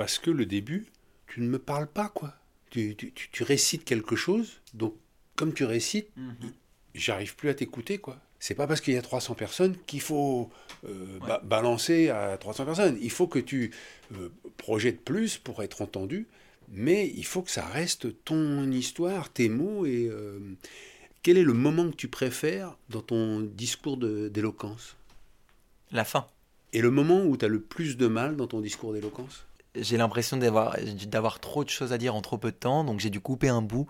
Parce 0.00 0.18
que 0.18 0.30
le 0.30 0.46
début, 0.46 0.86
tu 1.26 1.42
ne 1.42 1.46
me 1.46 1.58
parles 1.58 1.86
pas, 1.86 2.08
quoi. 2.08 2.32
Tu, 2.70 2.96
récites 3.40 3.84
quelque 3.84 4.16
chose, 4.16 4.62
donc 4.72 4.94
comme 5.36 5.52
tu 5.52 5.64
récites, 5.64 6.08
mhm. 6.16 6.54
j'arrive 6.94 7.36
plus 7.36 7.50
à 7.50 7.54
t'écouter, 7.54 7.98
quoi. 7.98 8.16
C'est 8.38 8.54
pas 8.54 8.66
parce 8.66 8.80
qu'il 8.80 8.94
y 8.94 8.96
a 8.96 9.02
300 9.02 9.34
personnes 9.34 9.76
qu'il 9.86 10.00
faut 10.00 10.48
euh, 10.88 11.18
balancer 11.42 12.08
à 12.08 12.38
300 12.38 12.64
personnes. 12.64 12.98
Il 13.02 13.10
faut 13.10 13.26
que 13.26 13.38
tu 13.38 13.72
euh, 14.14 14.30
projettes 14.56 15.04
plus 15.04 15.36
pour 15.36 15.62
être 15.62 15.82
entendu, 15.82 16.26
mais 16.70 17.12
il 17.14 17.26
faut 17.26 17.42
que 17.42 17.50
ça 17.50 17.66
reste 17.66 18.24
ton 18.24 18.70
histoire, 18.70 19.30
tes 19.30 19.50
mots. 19.50 19.84
Et 19.84 20.08
euh, 20.10 20.38
quel 21.22 21.36
est 21.36 21.44
le 21.44 21.52
moment 21.52 21.90
que 21.90 21.96
tu 21.96 22.08
préfères 22.08 22.74
dans 22.88 23.02
ton 23.02 23.40
discours 23.40 23.98
d'éloquence? 23.98 24.96
La 25.92 26.06
fin. 26.06 26.26
Et 26.72 26.80
le 26.80 26.90
moment 26.90 27.22
où 27.22 27.36
tu 27.36 27.44
as 27.44 27.48
le 27.48 27.60
plus 27.60 27.98
de 27.98 28.06
mal 28.06 28.36
dans 28.36 28.46
ton 28.46 28.62
discours 28.62 28.94
d'éloquence? 28.94 29.44
J'ai 29.74 29.96
l'impression 29.96 30.36
d'avoir, 30.36 30.76
d'avoir 31.06 31.40
trop 31.40 31.64
de 31.64 31.70
choses 31.70 31.92
à 31.92 31.98
dire 31.98 32.14
en 32.14 32.22
trop 32.22 32.38
peu 32.38 32.50
de 32.50 32.56
temps, 32.56 32.84
donc 32.84 33.00
j'ai 33.00 33.10
dû 33.10 33.20
couper 33.20 33.48
un 33.48 33.62
bout 33.62 33.86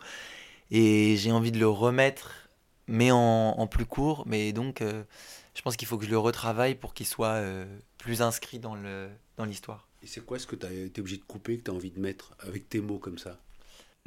et 0.71 1.17
j'ai 1.17 1.33
envie 1.33 1.53
de 1.53 1.59
le 1.59 1.69
remettre, 1.69 2.49
mais 2.87 3.11
en, 3.11 3.67
plus 3.67 3.87
court. 3.87 4.25
Mais 4.27 4.53
donc, 4.53 4.83
euh, 4.83 5.03
je 5.55 5.63
pense 5.63 5.77
qu'il 5.77 5.89
faut 5.89 5.99
que 5.99 6.05
je 6.05 6.11
le 6.11 6.19
retravaille 6.19 6.75
pour 6.75 6.95
qu'il 6.95 7.07
soit 7.07 7.35
euh, 7.35 7.65
plus 7.99 8.23
inscrit 8.23 8.59
dans, 8.59 8.75
le, 8.75 9.09
dans 9.37 9.45
l'histoire. 9.45 9.89
Et 10.03 10.07
c'est 10.07 10.25
quoi 10.25 10.39
ce 10.39 10.47
que 10.47 10.57
tu 10.57 10.67
as 10.67 10.73
été 10.73 11.01
obligé 11.01 11.17
de 11.17 11.25
couper, 11.25 11.59
que 11.59 11.65
tu 11.65 11.71
as 11.71 11.75
envie 11.75 11.91
de 11.91 12.01
mettre 12.01 12.35
avec 12.41 12.69
tes 12.69 12.81
mots 12.81 12.99
comme 12.99 13.19
ça? 13.19 13.39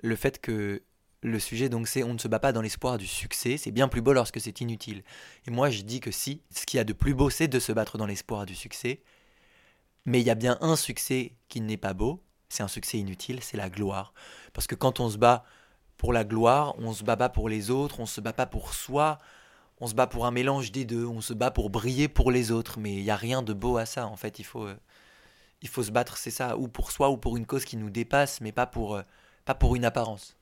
Le 0.01 0.15
fait 0.15 0.39
que 0.41 0.81
le 1.21 1.39
sujet, 1.39 1.69
donc, 1.69 1.87
c'est 1.87 2.03
on 2.03 2.13
ne 2.13 2.17
se 2.17 2.27
bat 2.27 2.39
pas 2.39 2.51
dans 2.51 2.61
l'espoir 2.61 2.97
du 2.97 3.07
succès. 3.07 3.57
C'est 3.57 3.71
bien 3.71 3.87
plus 3.87 4.01
beau 4.01 4.13
lorsque 4.13 4.39
c'est 4.39 4.61
inutile. 4.61 5.03
Et 5.47 5.51
moi, 5.51 5.69
je 5.69 5.81
dis 5.81 5.99
que 5.99 6.11
si, 6.11 6.41
ce 6.49 6.65
qu'il 6.65 6.77
y 6.77 6.81
a 6.81 6.83
de 6.83 6.93
plus 6.93 7.13
beau, 7.13 7.29
c'est 7.29 7.47
de 7.47 7.59
se 7.59 7.71
battre 7.71 7.97
dans 7.97 8.05
l'espoir 8.05 8.45
du 8.45 8.55
succès. 8.55 9.01
Mais 10.05 10.19
il 10.19 10.25
y 10.25 10.29
a 10.29 10.36
bien 10.36 10.57
un 10.62 10.75
succès 10.75 11.33
qui 11.48 11.62
n'est 11.62 11.77
pas 11.77 11.93
beau. 11.93 12.22
C'est 12.50 12.63
un 12.63 12.67
succès 12.67 12.98
inutile, 12.98 13.39
c'est 13.41 13.57
la 13.57 13.69
gloire. 13.69 14.13
Parce 14.53 14.67
que 14.67 14.75
quand 14.75 15.00
on 15.00 15.10
se 15.10 15.17
bat 15.17 15.43
pour 15.98 16.13
la 16.13 16.24
gloire, 16.24 16.75
on 16.77 16.93
se 16.93 17.03
bat 17.03 17.17
pas 17.17 17.29
pour 17.29 17.50
les 17.50 17.69
autres, 17.69 18.00
on 18.00 18.05
se 18.05 18.22
bat 18.22 18.33
pas 18.33 18.45
pour 18.45 18.74
soi. 18.74 19.17
On 19.79 19.88
se 19.88 19.95
bat 19.95 20.07
pour 20.07 20.25
un 20.25 20.31
mélange 20.31 20.72
des 20.72 20.86
deux. 20.86 21.05
On 21.05 21.22
se 21.22 21.33
bat 21.33 21.51
pour 21.51 21.69
briller 21.69 22.07
pour 22.07 22.31
les 22.31 22.51
autres. 22.51 22.79
Mais 22.79 22.93
il 22.93 23.03
n'y 23.03 23.12
a 23.12 23.15
rien 23.15 23.41
de 23.41 23.53
beau 23.53 23.77
à 23.77 23.86
ça. 23.86 24.07
En 24.07 24.15
fait, 24.15 24.39
il 24.39 24.43
faut, 24.45 24.65
euh, 24.65 24.75
il 25.62 25.69
faut 25.69 25.83
se 25.83 25.91
battre, 25.91 26.17
c'est 26.17 26.31
ça, 26.31 26.57
ou 26.57 26.67
pour 26.67 26.91
soi, 26.91 27.10
ou 27.10 27.17
pour 27.17 27.38
une 27.38 27.45
cause 27.45 27.65
qui 27.65 27.77
nous 27.77 27.89
dépasse, 27.89 28.41
mais 28.41 28.51
pas 28.51 28.67
pour, 28.67 28.95
euh, 28.95 29.01
pas 29.45 29.55
pour 29.55 29.75
une 29.75 29.86
apparence. 29.86 30.36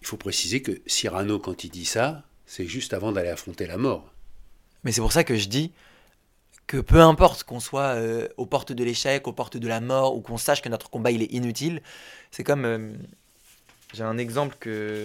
Il 0.00 0.06
faut 0.06 0.16
préciser 0.16 0.62
que 0.62 0.80
Cyrano, 0.86 1.38
quand 1.38 1.64
il 1.64 1.70
dit 1.70 1.84
ça, 1.84 2.22
c'est 2.46 2.66
juste 2.66 2.94
avant 2.94 3.12
d'aller 3.12 3.28
affronter 3.28 3.66
la 3.66 3.76
mort. 3.76 4.12
Mais 4.84 4.92
c'est 4.92 5.00
pour 5.00 5.12
ça 5.12 5.24
que 5.24 5.36
je 5.36 5.48
dis 5.48 5.72
que 6.66 6.78
peu 6.78 7.00
importe 7.00 7.44
qu'on 7.44 7.60
soit 7.60 7.94
euh, 7.94 8.28
aux 8.36 8.46
portes 8.46 8.72
de 8.72 8.84
l'échec, 8.84 9.26
aux 9.28 9.32
portes 9.32 9.56
de 9.56 9.68
la 9.68 9.80
mort, 9.80 10.16
ou 10.16 10.20
qu'on 10.20 10.36
sache 10.38 10.62
que 10.62 10.68
notre 10.68 10.90
combat 10.90 11.10
il 11.10 11.22
est 11.22 11.32
inutile, 11.32 11.82
c'est 12.30 12.44
comme... 12.44 12.64
Euh, 12.64 12.92
j'ai 13.94 14.02
un 14.02 14.18
exemple 14.18 14.56
que 14.58 15.04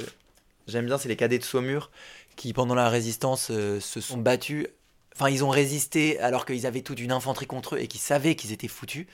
j'aime 0.68 0.88
bien, 0.88 0.98
c'est 0.98 1.08
les 1.08 1.16
cadets 1.16 1.38
de 1.38 1.44
Saumur, 1.44 1.92
qui 2.36 2.52
pendant 2.52 2.76
la 2.76 2.90
résistance 2.90 3.50
euh, 3.52 3.80
se 3.80 4.02
sont 4.02 4.18
battus. 4.18 4.68
Enfin, 5.16 5.30
ils 5.30 5.44
ont 5.44 5.50
résisté 5.50 6.20
alors 6.20 6.46
qu'ils 6.46 6.66
avaient 6.66 6.82
toute 6.82 7.00
une 7.00 7.12
infanterie 7.12 7.46
contre 7.46 7.76
eux 7.76 7.80
et 7.80 7.88
qu'ils 7.88 8.02
savaient 8.02 8.36
qu'ils 8.36 8.52
étaient 8.52 8.68
foutus. 8.68 9.06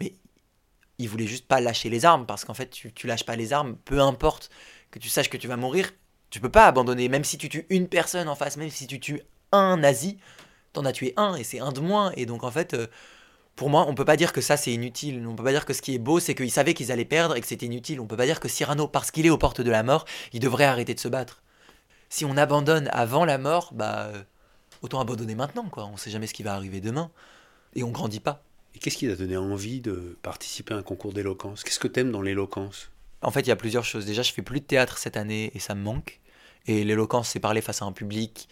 Mais 0.00 0.14
ils 0.98 1.08
voulaient 1.08 1.26
juste 1.26 1.46
pas 1.46 1.60
lâcher 1.60 1.90
les 1.90 2.06
armes, 2.06 2.24
parce 2.24 2.44
qu'en 2.46 2.54
fait, 2.54 2.70
tu, 2.70 2.92
tu 2.92 3.06
lâches 3.06 3.26
pas 3.26 3.36
les 3.36 3.52
armes, 3.52 3.76
peu 3.84 4.00
importe 4.00 4.50
que 4.90 4.98
tu 4.98 5.10
saches 5.10 5.28
que 5.28 5.36
tu 5.36 5.48
vas 5.48 5.56
mourir, 5.56 5.92
tu 6.30 6.40
peux 6.40 6.48
pas 6.48 6.66
abandonner. 6.66 7.08
Même 7.08 7.24
si 7.24 7.36
tu 7.36 7.50
tues 7.50 7.66
une 7.68 7.88
personne 7.88 8.28
en 8.28 8.34
face, 8.34 8.56
même 8.56 8.70
si 8.70 8.86
tu 8.86 9.00
tues 9.00 9.20
un 9.52 9.76
nazi, 9.76 10.18
t'en 10.72 10.84
as 10.84 10.92
tué 10.92 11.14
un 11.16 11.34
et 11.34 11.44
c'est 11.44 11.60
un 11.60 11.72
de 11.72 11.80
moins. 11.80 12.12
Et 12.16 12.26
donc 12.26 12.44
en 12.44 12.50
fait, 12.50 12.74
euh, 12.74 12.86
pour 13.56 13.70
moi, 13.70 13.86
on 13.88 13.94
peut 13.94 14.04
pas 14.04 14.16
dire 14.16 14.32
que 14.32 14.40
ça 14.40 14.56
c'est 14.56 14.72
inutile. 14.72 15.26
On 15.26 15.36
peut 15.36 15.44
pas 15.44 15.52
dire 15.52 15.66
que 15.66 15.72
ce 15.72 15.82
qui 15.82 15.94
est 15.94 15.98
beau, 15.98 16.20
c'est 16.20 16.34
qu'ils 16.34 16.50
savaient 16.50 16.74
qu'ils 16.74 16.92
allaient 16.92 17.04
perdre 17.04 17.36
et 17.36 17.40
que 17.40 17.46
c'était 17.46 17.66
inutile. 17.66 18.00
On 18.00 18.06
peut 18.06 18.16
pas 18.16 18.26
dire 18.26 18.40
que 18.40 18.48
Cyrano, 18.48 18.88
parce 18.88 19.10
qu'il 19.10 19.26
est 19.26 19.30
aux 19.30 19.38
portes 19.38 19.60
de 19.60 19.70
la 19.70 19.82
mort, 19.82 20.04
il 20.32 20.40
devrait 20.40 20.64
arrêter 20.64 20.94
de 20.94 21.00
se 21.00 21.08
battre. 21.08 21.42
Si 22.08 22.24
on 22.24 22.36
abandonne 22.36 22.88
avant 22.92 23.24
la 23.24 23.38
mort, 23.38 23.72
bah 23.72 24.06
euh, 24.06 24.22
autant 24.82 25.00
abandonner 25.00 25.34
maintenant, 25.34 25.68
quoi. 25.68 25.86
On 25.86 25.96
sait 25.96 26.10
jamais 26.10 26.26
ce 26.26 26.34
qui 26.34 26.42
va 26.42 26.54
arriver 26.54 26.80
demain 26.80 27.10
et 27.74 27.82
on 27.82 27.90
grandit 27.90 28.20
pas. 28.20 28.42
Et 28.74 28.78
qu'est-ce 28.78 28.96
qui 28.96 29.08
t'a 29.08 29.16
donné 29.16 29.36
envie 29.36 29.80
de 29.80 30.18
participer 30.22 30.74
à 30.74 30.76
un 30.76 30.82
concours 30.82 31.12
d'éloquence? 31.12 31.64
Qu'est-ce 31.64 31.78
que 31.78 31.88
t'aimes 31.88 32.12
dans 32.12 32.22
l'éloquence? 32.22 32.90
En 33.22 33.30
fait, 33.30 33.40
il 33.40 33.48
y 33.48 33.52
a 33.52 33.56
plusieurs 33.56 33.84
choses. 33.84 34.06
Déjà, 34.06 34.22
je 34.22 34.32
fais 34.32 34.42
plus 34.42 34.60
de 34.60 34.64
théâtre 34.64 34.98
cette 34.98 35.16
année 35.16 35.50
et 35.54 35.58
ça 35.58 35.74
me 35.74 35.82
manque. 35.82 36.20
Et 36.66 36.84
l'éloquence, 36.84 37.28
c'est 37.28 37.40
parler 37.40 37.60
face 37.60 37.82
à 37.82 37.84
un 37.84 37.92
public. 37.92 38.48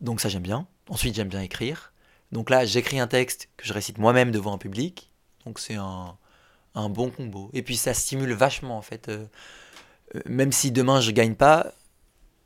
Donc 0.00 0.20
ça, 0.20 0.28
j'aime 0.28 0.42
bien. 0.42 0.66
Ensuite, 0.90 1.14
j'aime 1.14 1.28
bien 1.28 1.40
écrire. 1.40 1.92
Donc 2.32 2.50
là, 2.50 2.66
j'écris 2.66 2.98
un 2.98 3.06
texte 3.06 3.48
que 3.56 3.64
je 3.64 3.72
récite 3.72 3.98
moi-même 3.98 4.32
devant 4.32 4.52
un 4.52 4.58
public. 4.58 5.10
Donc 5.46 5.60
c'est 5.60 5.76
un, 5.76 6.16
bon 6.74 7.10
combo. 7.10 7.48
Et 7.52 7.62
puis 7.62 7.76
ça 7.76 7.94
stimule 7.94 8.32
vachement, 8.32 8.76
en 8.76 8.82
fait. 8.82 9.08
Euh, 9.08 9.24
euh, 10.16 10.20
même 10.26 10.50
si 10.50 10.72
demain, 10.72 11.00
je 11.00 11.12
gagne 11.12 11.36
pas, 11.36 11.72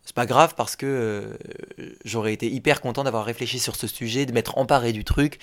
c'est 0.04 0.14
pas 0.14 0.26
grave 0.26 0.54
parce 0.56 0.76
que 0.76 0.86
euh, 0.86 1.94
j'aurais 2.04 2.34
été 2.34 2.50
hyper 2.50 2.82
content 2.82 3.04
d'avoir 3.04 3.24
réfléchi 3.24 3.58
sur 3.58 3.76
ce 3.76 3.86
sujet, 3.86 4.26
de 4.26 4.32
m'être 4.32 4.58
emparé 4.58 4.92
du 4.92 5.04
truc 5.04 5.38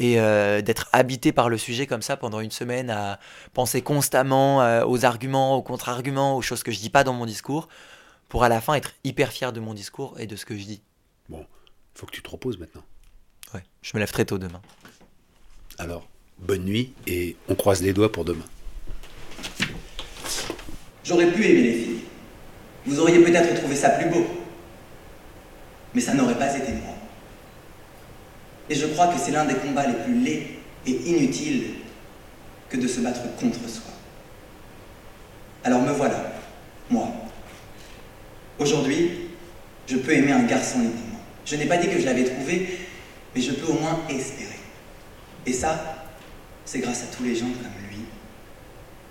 et 0.00 0.14
d'être 0.14 0.88
habité 0.94 1.30
par 1.30 1.50
le 1.50 1.58
sujet 1.58 1.86
comme 1.86 2.00
ça 2.00 2.16
pendant 2.16 2.40
une 2.40 2.50
semaine 2.50 2.88
à 2.88 3.20
penser 3.52 3.82
constamment 3.82 4.82
aux 4.84 5.04
arguments, 5.04 5.56
aux 5.56 5.62
contre-arguments, 5.62 6.38
aux 6.38 6.40
choses 6.40 6.62
que 6.62 6.72
je 6.72 6.78
dis 6.78 6.88
pas 6.88 7.04
dans 7.04 7.12
mon 7.12 7.26
discours, 7.26 7.68
pour 8.30 8.42
à 8.42 8.48
la 8.48 8.62
fin 8.62 8.72
être 8.72 8.94
hyper 9.04 9.30
fier 9.30 9.52
de 9.52 9.60
mon 9.60 9.74
discours 9.74 10.18
et 10.18 10.26
de 10.26 10.36
ce 10.36 10.46
que 10.46 10.56
je 10.56 10.64
dis. 10.64 10.80
Bon, 11.28 11.44
faut 12.00 12.06
que 12.06 12.12
tu 12.12 12.22
te 12.22 12.30
reposes 12.30 12.58
maintenant. 12.58 12.82
Ouais, 13.52 13.62
je 13.82 13.90
me 13.94 14.00
lève 14.00 14.10
très 14.10 14.24
tôt 14.24 14.38
demain. 14.38 14.62
Alors, 15.78 16.08
bonne 16.38 16.64
nuit 16.64 16.94
et 17.06 17.36
on 17.46 17.54
croise 17.54 17.82
les 17.82 17.92
doigts 17.92 18.10
pour 18.10 18.24
demain. 18.24 18.46
J'aurais 21.04 21.30
pu 21.30 21.44
aimer 21.44 21.62
les 21.62 21.74
filles. 21.74 22.00
Vous 22.86 22.98
auriez 23.00 23.22
peut-être 23.22 23.54
trouvé 23.60 23.76
ça 23.76 23.90
plus 23.90 24.08
beau. 24.08 24.26
Mais 25.92 26.00
ça 26.00 26.14
n'aurait 26.14 26.38
pas 26.38 26.56
été 26.56 26.72
moi. 26.72 26.94
Et 28.70 28.74
je 28.74 28.86
crois 28.86 29.08
que 29.08 29.18
c'est 29.18 29.32
l'un 29.32 29.44
des 29.44 29.56
combats 29.56 29.86
les 29.86 30.02
plus 30.04 30.18
laids 30.20 30.58
et 30.86 30.92
inutiles 30.92 31.74
que 32.70 32.78
de 32.78 32.88
se 32.88 33.00
battre 33.00 33.20
contre 33.36 33.68
soi. 33.68 33.92
Alors 35.64 35.82
me 35.82 35.92
voilà, 35.92 36.32
moi. 36.88 37.08
Aujourd'hui, 38.58 39.10
je 39.86 39.96
peux 39.96 40.12
aimer 40.12 40.32
un 40.32 40.44
garçon 40.44 40.78
librement. 40.80 41.09
Je 41.50 41.56
n'ai 41.56 41.66
pas 41.66 41.78
dit 41.78 41.88
que 41.88 41.98
je 41.98 42.04
l'avais 42.04 42.22
trouvé, 42.22 42.78
mais 43.34 43.42
je 43.42 43.50
peux 43.52 43.72
au 43.72 43.80
moins 43.80 43.98
espérer. 44.08 44.60
Et 45.44 45.52
ça, 45.52 46.06
c'est 46.64 46.78
grâce 46.78 47.02
à 47.02 47.16
tous 47.16 47.24
les 47.24 47.34
gens 47.34 47.46
comme 47.46 47.88
lui 47.90 48.04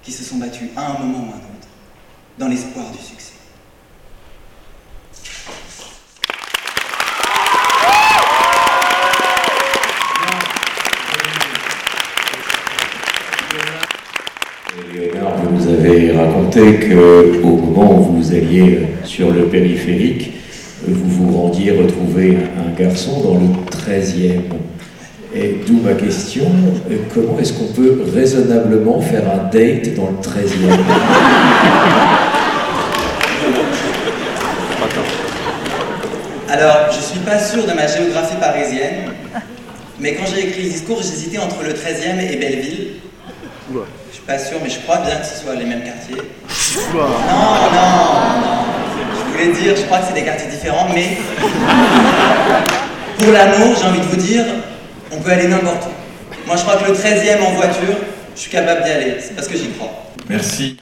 qui 0.02 0.14
se 0.14 0.24
sont 0.24 0.38
battus 0.38 0.70
à 0.78 0.92
un 0.92 1.00
moment 1.00 1.28
ou 1.28 1.32
à 1.32 1.36
un 1.36 1.40
autre 1.40 1.68
dans 2.38 2.48
l'espoir 2.48 2.92
du 2.92 2.98
succès. 2.98 3.34
racontait 16.16 16.80
qu'au 16.90 17.58
moment 17.58 18.00
où 18.00 18.18
vous 18.18 18.34
alliez 18.34 18.80
sur 19.04 19.32
le 19.32 19.46
périphérique, 19.46 20.39
vous 20.90 21.10
vous 21.10 21.38
rendiez 21.38 21.72
retrouver 21.72 22.38
un 22.58 22.70
garçon 22.80 23.22
dans 23.22 23.36
le 23.36 23.48
13e. 23.72 24.42
Et 25.36 25.58
d'où 25.66 25.82
ma 25.82 25.94
question, 25.94 26.46
comment 27.14 27.40
est-ce 27.40 27.54
qu'on 27.54 27.72
peut 27.74 28.04
raisonnablement 28.14 29.02
faire 29.02 29.24
un 29.32 29.46
date 29.50 29.96
dans 29.96 30.10
le 30.10 30.18
13e 30.18 30.50
Alors, 36.50 36.92
je 36.92 36.98
ne 36.98 37.04
suis 37.04 37.20
pas 37.20 37.40
sûr 37.40 37.68
de 37.68 37.74
ma 37.74 37.86
géographie 37.86 38.38
parisienne, 38.42 39.14
mais 40.00 40.16
quand 40.16 40.26
j'ai 40.34 40.48
écrit 40.48 40.64
le 40.64 40.70
discours, 40.70 41.00
j'hésitais 41.02 41.38
entre 41.38 41.62
le 41.64 41.74
13e 41.74 42.20
et 42.20 42.38
Belleville 42.38 43.00
pas 44.30 44.38
sûr, 44.38 44.60
mais 44.62 44.70
je 44.70 44.78
crois 44.82 44.98
bien 44.98 45.16
que 45.16 45.26
ce 45.26 45.42
soit 45.42 45.56
les 45.56 45.66
mêmes 45.66 45.84
quartiers. 45.84 46.22
Non, 46.94 47.02
non, 47.02 48.42
non. 48.42 48.59
Dire, 49.40 49.76
je 49.76 49.84
crois 49.84 50.00
que 50.00 50.08
c'est 50.08 50.14
des 50.14 50.24
quartiers 50.24 50.50
différents, 50.50 50.88
mais 50.94 51.18
pour 53.18 53.32
l'anneau, 53.32 53.74
j'ai 53.80 53.88
envie 53.88 54.00
de 54.00 54.06
vous 54.06 54.16
dire, 54.18 54.46
on 55.12 55.20
peut 55.22 55.32
aller 55.32 55.48
n'importe 55.48 55.86
où. 55.86 56.46
Moi, 56.46 56.58
je 56.58 56.62
crois 56.62 56.76
que 56.76 56.92
le 56.92 56.96
13e 56.96 57.42
en 57.42 57.52
voiture, 57.54 57.96
je 58.36 58.40
suis 58.40 58.52
capable 58.52 58.84
d'y 58.84 58.92
aller. 58.92 59.16
C'est 59.20 59.36
parce 59.36 59.48
que 59.48 59.58
j'y 59.58 59.70
crois. 59.72 59.92
Merci. 60.30 60.78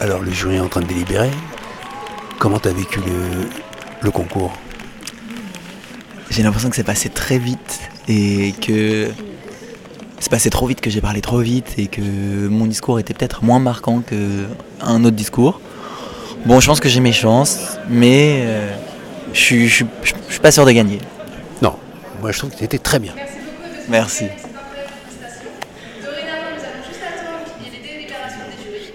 Alors 0.00 0.20
le 0.20 0.30
jury 0.30 0.56
est 0.56 0.60
en 0.60 0.68
train 0.68 0.80
de 0.80 0.86
délibérer. 0.86 1.30
Comment 2.38 2.58
t'as 2.58 2.72
vécu 2.72 3.00
le, 3.00 3.48
le 4.00 4.10
concours? 4.10 4.52
J'ai 6.30 6.42
l'impression 6.42 6.70
que 6.70 6.76
c'est 6.76 6.84
passé 6.84 7.10
très 7.10 7.38
vite 7.38 7.80
et 8.08 8.52
que 8.52 9.10
c'est 10.20 10.30
passé 10.30 10.50
trop 10.50 10.66
vite, 10.66 10.80
que 10.80 10.90
j'ai 10.90 11.00
parlé 11.00 11.20
trop 11.20 11.38
vite 11.38 11.74
et 11.78 11.86
que 11.86 12.00
mon 12.48 12.66
discours 12.66 12.98
était 13.00 13.14
peut-être 13.14 13.42
moins 13.42 13.58
marquant 13.58 14.00
qu'un 14.00 15.04
autre 15.04 15.16
discours. 15.16 15.60
Bon, 16.46 16.60
je 16.60 16.66
pense 16.66 16.80
que 16.80 16.88
j'ai 16.88 17.00
mes 17.00 17.12
chances, 17.12 17.78
mais 17.88 18.42
euh, 18.44 18.70
je 19.32 19.40
suis- 19.40 19.68
je 19.68 19.74
suis 19.76 19.86
je 20.02 20.32
suis 20.32 20.40
pas 20.40 20.50
sûr 20.52 20.64
de 20.64 20.70
gagner. 20.72 20.98
Non, 21.62 21.74
moi 22.20 22.32
je 22.32 22.38
trouve 22.38 22.50
que 22.50 22.56
t'étais 22.56 22.78
très 22.78 22.98
bien. 22.98 23.12
Merci. 23.88 24.26
Dorénavant, 26.02 26.52
nous 26.54 26.62
allons 26.64 26.84
juste 26.88 27.00
attendre 27.02 27.44
qu'il 27.58 27.66
y 27.66 27.68
ait 27.68 27.80
les 27.82 27.88
délibérations 27.88 28.44
des 28.48 28.56
jurys. 28.62 28.92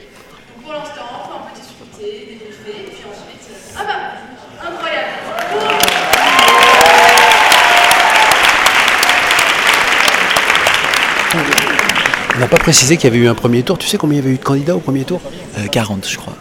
Donc 0.56 0.64
pour 0.64 0.74
l'instant, 0.74 1.06
on 1.06 1.28
peut 1.28 1.36
un 1.36 1.44
peu 1.50 1.54
discuter, 1.60 2.12
débriefer, 2.34 2.78
et 2.82 2.90
puis 2.90 3.04
ensuite. 3.06 3.46
euh, 3.52 3.78
Ah 3.78 3.84
bah 3.86 4.70
Incroyable 4.70 5.12
Précisé 12.66 12.98
qu'il 12.98 13.06
y 13.12 13.14
avait 13.14 13.24
eu 13.24 13.28
un 13.28 13.36
premier 13.36 13.62
tour. 13.62 13.78
Tu 13.78 13.86
sais 13.88 13.98
combien 14.00 14.18
il 14.18 14.24
y 14.24 14.26
avait 14.26 14.34
eu 14.34 14.40
de 14.40 14.44
candidats 14.44 14.76
au 14.76 14.80
premier 14.80 15.04
tour 15.04 15.22
Euh, 15.60 15.68
40, 15.68 16.08
je 16.10 16.18
crois. 16.18 16.36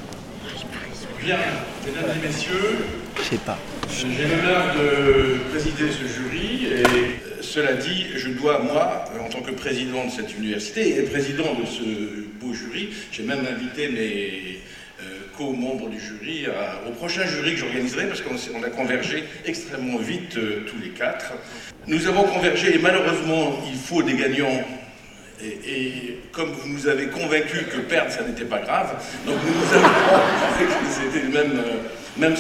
Bien, 1.23 1.37
mesdames 1.85 2.17
et 2.23 2.27
messieurs, 2.27 2.79
Je 3.19 3.23
sais 3.25 3.37
pas. 3.37 3.59
j'ai 3.91 4.07
l'honneur 4.07 4.75
de 4.75 5.37
présider 5.51 5.91
ce 5.93 6.07
jury 6.09 6.65
et 6.65 6.81
euh, 6.83 7.43
cela 7.43 7.75
dit, 7.75 8.07
je 8.17 8.29
dois, 8.31 8.61
moi, 8.61 9.05
en 9.23 9.29
tant 9.29 9.43
que 9.43 9.51
président 9.51 10.07
de 10.07 10.11
cette 10.11 10.35
université 10.37 10.97
et 10.99 11.03
président 11.03 11.55
de 11.61 11.67
ce 11.67 11.83
beau 12.41 12.55
jury, 12.55 12.89
j'ai 13.13 13.23
même 13.23 13.45
invité 13.47 13.89
mes 13.89 14.61
euh, 15.03 15.05
co-membres 15.37 15.91
du 15.91 16.01
jury 16.01 16.47
à- 16.47 16.89
au 16.89 16.93
prochain 16.93 17.27
jury 17.27 17.53
que 17.53 17.61
j'organiserai 17.61 18.07
parce 18.07 18.23
qu'on 18.23 18.63
a 18.63 18.71
convergé 18.71 19.25
extrêmement 19.45 19.99
vite 19.99 20.39
euh, 20.39 20.65
tous 20.67 20.77
les 20.83 20.89
quatre. 20.91 21.33
Nous 21.87 22.07
avons 22.07 22.23
convergé 22.25 22.75
et 22.75 22.79
malheureusement, 22.79 23.59
il 23.71 23.79
faut 23.79 24.03
des 24.03 24.15
gagnants 24.15 24.65
et, 25.45 26.19
comme 26.33 26.51
vous 26.51 26.69
nous 26.69 26.89
avez 26.89 27.07
convaincus 27.07 27.67
que 27.71 27.79
perdre, 27.79 28.11
ça 28.11 28.23
n'était 28.25 28.45
pas 28.45 28.61
grave, 28.61 28.95
donc 29.27 29.37
nous 29.47 29.55
nous 29.55 29.75
avons 29.75 29.89
c'était 30.91 31.29
même, 31.29 31.59
euh, 31.59 31.79
même 32.17 32.35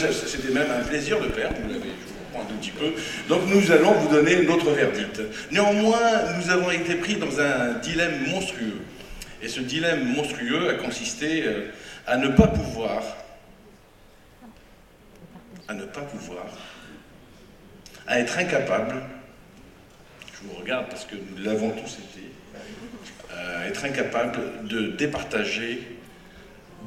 même 0.53 0.71
un 0.71 0.85
plaisir 0.85 1.21
de 1.21 1.29
perdre, 1.29 1.57
vous 1.63 1.69
l'avez, 1.69 1.91
un 2.37 2.45
tout 2.45 2.55
petit 2.55 2.71
peu. 2.71 2.93
Donc 3.29 3.43
nous 3.47 3.71
allons 3.71 3.93
vous 3.93 4.09
donner 4.09 4.43
notre 4.43 4.71
verdict. 4.71 5.21
Néanmoins, 5.51 6.35
nous 6.39 6.51
avons 6.51 6.71
été 6.71 6.97
pris 6.97 7.17
dans 7.17 7.41
un 7.41 7.75
dilemme 7.75 8.29
monstrueux. 8.29 8.81
Et 9.43 9.49
ce 9.49 9.61
dilemme 9.61 10.15
monstrueux 10.15 10.71
a 10.71 10.75
consisté 10.75 11.45
euh, 11.45 11.67
à 12.07 12.17
ne 12.17 12.29
pas 12.29 12.47
pouvoir, 12.47 13.03
à 15.69 15.75
ne 15.75 15.85
pas 15.85 16.01
pouvoir, 16.03 16.47
à 18.07 18.19
être 18.21 18.39
incapable, 18.39 18.97
je 20.45 20.49
vous 20.55 20.61
regarde 20.61 20.87
parce 20.89 21.05
que 21.05 21.15
nous 21.17 21.43
l'avons 21.45 21.71
tous 21.71 21.99
été, 21.99 22.31
euh, 23.33 23.69
être 23.69 23.85
incapable 23.85 24.39
de 24.65 24.89
départager 24.89 25.81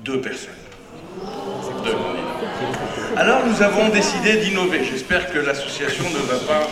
deux 0.04 0.22
personnes. 0.22 0.52
Alors 3.16 3.46
nous 3.48 3.62
avons 3.62 3.90
décidé 3.90 4.38
d'innover. 4.38 4.84
J'espère 4.84 5.32
que 5.32 5.40
l'association 5.40 6.04
ne 6.10 6.18
va 6.20 6.40
pas 6.46 6.68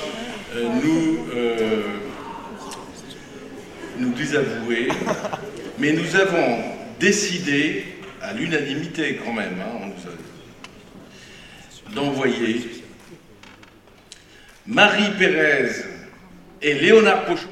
euh, 0.56 0.68
nous, 0.84 1.27
euh, 1.36 1.82
nous 3.98 4.12
désavouer, 4.13 4.89
mais 5.80 5.94
nous 5.94 6.15
avons 6.15 6.60
décidé, 7.00 7.86
à 8.22 8.34
l'unanimité 8.34 9.20
quand 9.24 9.34
même, 9.34 9.56
hein, 9.60 9.80
on 9.82 9.88
nous 9.88 9.94
a- 9.94 11.94
d'envoyer 11.94 12.62
Marie 14.65 15.12
Pérez 15.18 15.70
et 16.65 16.73
Léonard 16.73 17.25
Pochon. 17.25 17.49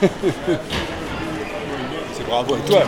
C'est 2.14 2.26
bravo 2.26 2.54
à 2.54 2.58
toi. 2.66 2.82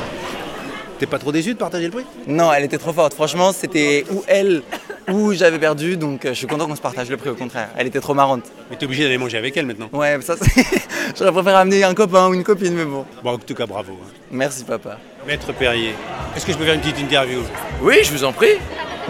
T'es 0.99 1.07
pas 1.07 1.19
trop 1.19 1.33
déçu 1.33 1.55
de 1.55 1.59
partager 1.59 1.87
le 1.87 1.91
prix? 1.91 2.05
Non, 2.27 2.53
elle 2.53 2.65
était 2.65 2.79
trop 2.79 2.93
forte. 2.93 3.15
Franchement, 3.15 3.53
c'était 3.53 4.05
ou 4.11 4.23
elle 4.29 4.63
ou 5.11 5.33
j'avais 5.33 5.59
perdu, 5.59 5.97
donc 5.97 6.25
euh, 6.25 6.29
je 6.29 6.35
suis 6.35 6.47
content 6.47 6.67
qu'on 6.69 6.77
se 6.77 6.81
partage 6.81 7.11
le 7.11 7.17
prix, 7.17 7.31
au 7.31 7.35
contraire. 7.35 7.71
Elle 7.77 7.89
était 7.89 8.01
trop 8.01 8.15
marrante. 8.15 8.45
Mais 8.71 8.77
t'es 8.77 8.85
obligé 8.85 9.03
d'aller 9.05 9.19
manger 9.19 9.39
avec 9.39 9.57
elle 9.57 9.67
maintenant. 9.67 9.89
Ouais, 9.93 10.17
ça 10.21 10.35
c'est. 10.41 10.65
J'aurais 11.19 11.33
préféré 11.33 11.57
amener 11.57 11.83
un 11.83 11.95
copain 11.95 12.29
ou 12.29 12.35
une 12.35 12.45
copine, 12.45 12.75
mais 12.75 12.85
bon. 12.85 13.05
Bon, 13.25 13.33
en 13.33 13.39
tout 13.39 13.55
cas, 13.55 13.67
bravo. 13.67 13.93
hein. 14.01 14.07
Merci, 14.31 14.63
papa. 14.65 14.99
Maître 15.27 15.53
Perrier, 15.53 15.95
est-ce 16.37 16.47
que 16.47 16.53
je 16.53 16.59
peux 16.59 16.65
faire 16.65 16.75
une 16.75 16.81
petite 16.81 17.01
interview? 17.01 17.41
Oui, 17.83 17.97
je 18.05 18.13
vous 18.13 18.23
en 18.25 18.33
prie. 18.33 18.59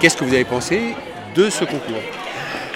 Qu'est-ce 0.00 0.16
que 0.16 0.24
vous 0.24 0.33
avez 0.33 0.44
pensé? 0.44 0.94
De 1.35 1.51
ce 1.51 1.64
concours 1.64 2.03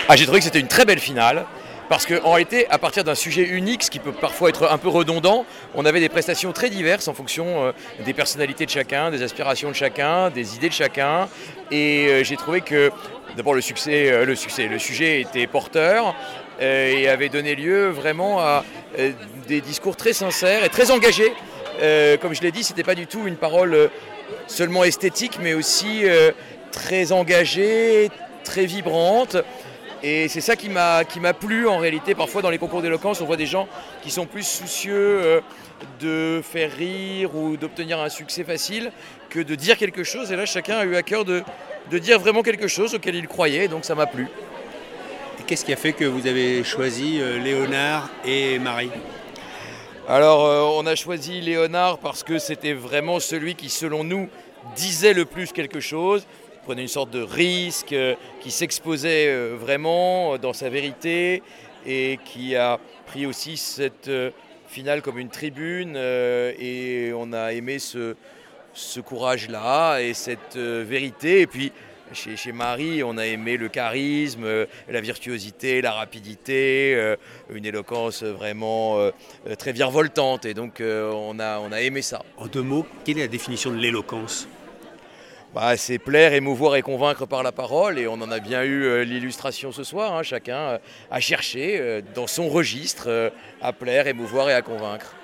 Ah, 0.08 0.16
j'ai 0.16 0.24
trouvé 0.24 0.40
que 0.40 0.44
c'était 0.44 0.60
une 0.60 0.68
très 0.68 0.84
belle 0.84 1.00
finale. 1.00 1.46
Parce 1.88 2.04
qu'en 2.04 2.32
réalité, 2.32 2.66
à 2.68 2.78
partir 2.78 3.04
d'un 3.04 3.14
sujet 3.14 3.44
unique, 3.44 3.84
ce 3.84 3.90
qui 3.92 4.00
peut 4.00 4.12
parfois 4.12 4.48
être 4.48 4.68
un 4.70 4.78
peu 4.78 4.88
redondant, 4.88 5.46
on 5.74 5.84
avait 5.84 6.00
des 6.00 6.08
prestations 6.08 6.52
très 6.52 6.68
diverses 6.68 7.06
en 7.06 7.14
fonction 7.14 7.66
euh, 7.66 7.72
des 8.04 8.12
personnalités 8.12 8.66
de 8.66 8.70
chacun, 8.70 9.12
des 9.12 9.22
aspirations 9.22 9.68
de 9.68 9.74
chacun, 9.74 10.30
des 10.30 10.56
idées 10.56 10.68
de 10.68 10.74
chacun. 10.74 11.28
Et 11.70 12.08
euh, 12.08 12.24
j'ai 12.24 12.36
trouvé 12.36 12.60
que 12.60 12.90
d'abord 13.36 13.54
le 13.54 13.60
succès, 13.60 14.10
euh, 14.10 14.24
le 14.24 14.34
succès, 14.34 14.66
le 14.66 14.80
sujet 14.80 15.20
était 15.20 15.46
porteur 15.46 16.14
et 16.58 17.06
avait 17.06 17.28
donné 17.28 17.54
lieu 17.54 17.88
vraiment 17.88 18.40
à 18.40 18.64
des 19.46 19.60
discours 19.60 19.94
très 19.94 20.14
sincères 20.14 20.64
et 20.64 20.70
très 20.70 20.90
engagés. 20.90 21.34
Comme 22.22 22.34
je 22.34 22.40
l'ai 22.40 22.50
dit, 22.50 22.64
c'était 22.64 22.82
pas 22.82 22.94
du 22.94 23.06
tout 23.06 23.26
une 23.26 23.36
parole 23.36 23.90
seulement 24.46 24.82
esthétique, 24.82 25.38
mais 25.42 25.52
aussi 25.52 26.04
très 26.72 27.12
engagée, 27.12 28.10
très 28.46 28.64
vibrante. 28.64 29.36
Et 30.02 30.28
c'est 30.28 30.40
ça 30.40 30.56
qui 30.56 30.68
m'a 30.68 31.04
qui 31.04 31.20
m'a 31.20 31.34
plu 31.34 31.66
en 31.68 31.78
réalité. 31.78 32.14
Parfois 32.14 32.42
dans 32.42 32.50
les 32.50 32.58
concours 32.58 32.82
d'éloquence, 32.82 33.20
on 33.20 33.26
voit 33.26 33.36
des 33.36 33.46
gens 33.46 33.66
qui 34.02 34.10
sont 34.10 34.26
plus 34.26 34.46
soucieux 34.46 34.94
euh, 34.94 35.40
de 36.00 36.40
faire 36.42 36.70
rire 36.72 37.34
ou 37.34 37.56
d'obtenir 37.56 38.00
un 38.00 38.08
succès 38.08 38.44
facile 38.44 38.92
que 39.28 39.40
de 39.40 39.54
dire 39.54 39.76
quelque 39.76 40.04
chose. 40.04 40.32
Et 40.32 40.36
là, 40.36 40.46
chacun 40.46 40.78
a 40.78 40.84
eu 40.84 40.96
à 40.96 41.02
cœur 41.02 41.24
de, 41.24 41.42
de 41.90 41.98
dire 41.98 42.18
vraiment 42.20 42.42
quelque 42.42 42.68
chose 42.68 42.94
auquel 42.94 43.16
il 43.16 43.26
croyait. 43.26 43.68
Donc 43.68 43.84
ça 43.84 43.94
m'a 43.94 44.06
plu. 44.06 44.28
Et 45.40 45.42
qu'est-ce 45.46 45.64
qui 45.64 45.72
a 45.72 45.76
fait 45.76 45.92
que 45.92 46.04
vous 46.04 46.26
avez 46.26 46.62
choisi 46.62 47.18
euh, 47.20 47.38
Léonard 47.38 48.10
et 48.24 48.58
Marie? 48.58 48.90
Alors, 50.08 50.44
euh, 50.44 50.60
on 50.80 50.86
a 50.86 50.94
choisi 50.94 51.40
Léonard 51.40 51.98
parce 51.98 52.22
que 52.22 52.38
c'était 52.38 52.74
vraiment 52.74 53.18
celui 53.18 53.56
qui, 53.56 53.68
selon 53.68 54.04
nous, 54.04 54.28
disait 54.76 55.14
le 55.14 55.24
plus 55.24 55.50
quelque 55.52 55.80
chose, 55.80 56.26
prenait 56.66 56.82
une 56.82 56.88
sorte 56.88 57.10
de 57.10 57.22
risque, 57.22 57.92
euh, 57.92 58.16
qui 58.40 58.50
s'exposait 58.50 59.28
euh, 59.28 59.54
vraiment 59.56 60.34
euh, 60.34 60.38
dans 60.38 60.52
sa 60.52 60.68
vérité 60.68 61.44
et 61.86 62.18
qui 62.24 62.56
a 62.56 62.80
pris 63.06 63.24
aussi 63.24 63.56
cette 63.56 64.10
finale 64.66 65.00
comme 65.00 65.20
une 65.20 65.28
tribune. 65.28 65.96
et 65.96 67.12
on 67.14 67.32
a 67.32 67.52
aimé 67.52 67.78
ce, 67.78 68.16
courage-là 69.00 70.00
et 70.00 70.12
cette 70.12 70.56
vérité. 70.56 71.42
Et 71.42 71.46
puis, 71.46 71.70
chez, 72.12 72.50
Marie, 72.50 73.04
on 73.04 73.16
a 73.18 73.26
aimé 73.26 73.56
le 73.56 73.68
charisme, 73.68 74.66
la 74.88 75.00
virtuosité, 75.00 75.80
la 75.80 75.92
rapidité, 75.92 77.14
une 77.54 77.64
éloquence 77.64 78.24
vraiment 78.24 78.98
très 79.56 79.70
virevoltante. 79.70 80.44
Et 80.44 80.54
donc, 80.54 80.82
on, 80.82 81.38
a, 81.38 81.60
on 81.60 81.70
a 81.70 81.80
aimé 81.82 82.02
ça. 82.02 82.24
En 82.36 82.48
deux 82.48 82.62
mots, 82.62 82.84
quelle 83.04 83.18
est 83.18 83.22
la 83.22 83.28
définition 83.28 83.70
de 83.70 83.76
l'éloquence? 83.76 84.48
Bah, 85.56 85.74
c'est 85.78 85.98
plaire, 85.98 86.34
émouvoir 86.34 86.76
et 86.76 86.82
convaincre 86.82 87.24
par 87.24 87.42
la 87.42 87.50
parole. 87.50 87.98
Et 87.98 88.06
on 88.06 88.12
en 88.12 88.30
a 88.30 88.40
bien 88.40 88.62
eu 88.62 88.84
euh, 88.84 89.04
l'illustration 89.04 89.72
ce 89.72 89.84
soir. 89.84 90.12
hein. 90.14 90.22
Chacun 90.22 90.58
euh, 90.58 90.78
a 91.10 91.18
cherché 91.18 91.78
euh, 91.80 92.02
dans 92.14 92.26
son 92.26 92.50
registre 92.50 93.04
euh, 93.06 93.30
à 93.62 93.72
plaire, 93.72 94.06
émouvoir 94.06 94.50
et 94.50 94.52
à 94.52 94.60
convaincre. 94.60 95.14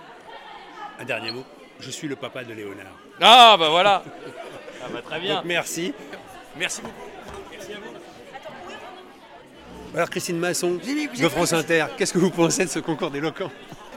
Un 0.99 1.05
dernier 1.05 1.33
mot. 1.33 1.45
Je 1.81 1.91
suis 1.91 2.09
le 2.09 2.17
papa 2.17 2.45
de 2.45 2.55
Léonard. 2.55 2.99
Ah, 3.21 3.57
bah 3.59 3.69
voilà 3.69 4.03
Ah, 4.83 4.87
bah, 4.91 5.01
Très 5.05 5.21
bien. 5.21 5.35
Donc, 5.37 5.45
merci. 5.45 5.93
Merci 6.57 6.81
beaucoup. 6.81 6.95
Alors 9.95 10.09
Christine 10.09 10.39
Masson 10.39 10.79
J'ai 10.83 10.95
vu 10.95 11.09
que 11.09 11.17
vous 11.17 11.23
de 11.25 11.29
France 11.29 11.53
Inter, 11.53 11.85
qu'est-ce 11.99 12.15
que 12.15 12.19
vous 12.19 12.31
pensez 12.31 12.65
de 12.65 12.71
ce 12.71 12.79
concours 12.79 13.11
d'éloquence? 13.11 13.51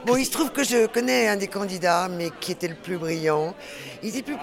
Bon, 0.04 0.16
il 0.16 0.26
se 0.26 0.30
trouve 0.30 0.52
que 0.52 0.62
je 0.62 0.86
connais 0.86 1.28
un 1.28 1.36
des 1.36 1.48
candidats, 1.48 2.08
mais 2.08 2.28
qui 2.38 2.52
était 2.52 2.68
le 2.68 2.74
plus 2.74 2.98
brillant. 2.98 3.54
Il 4.02 4.10
était 4.10 4.20
plus, 4.22 4.36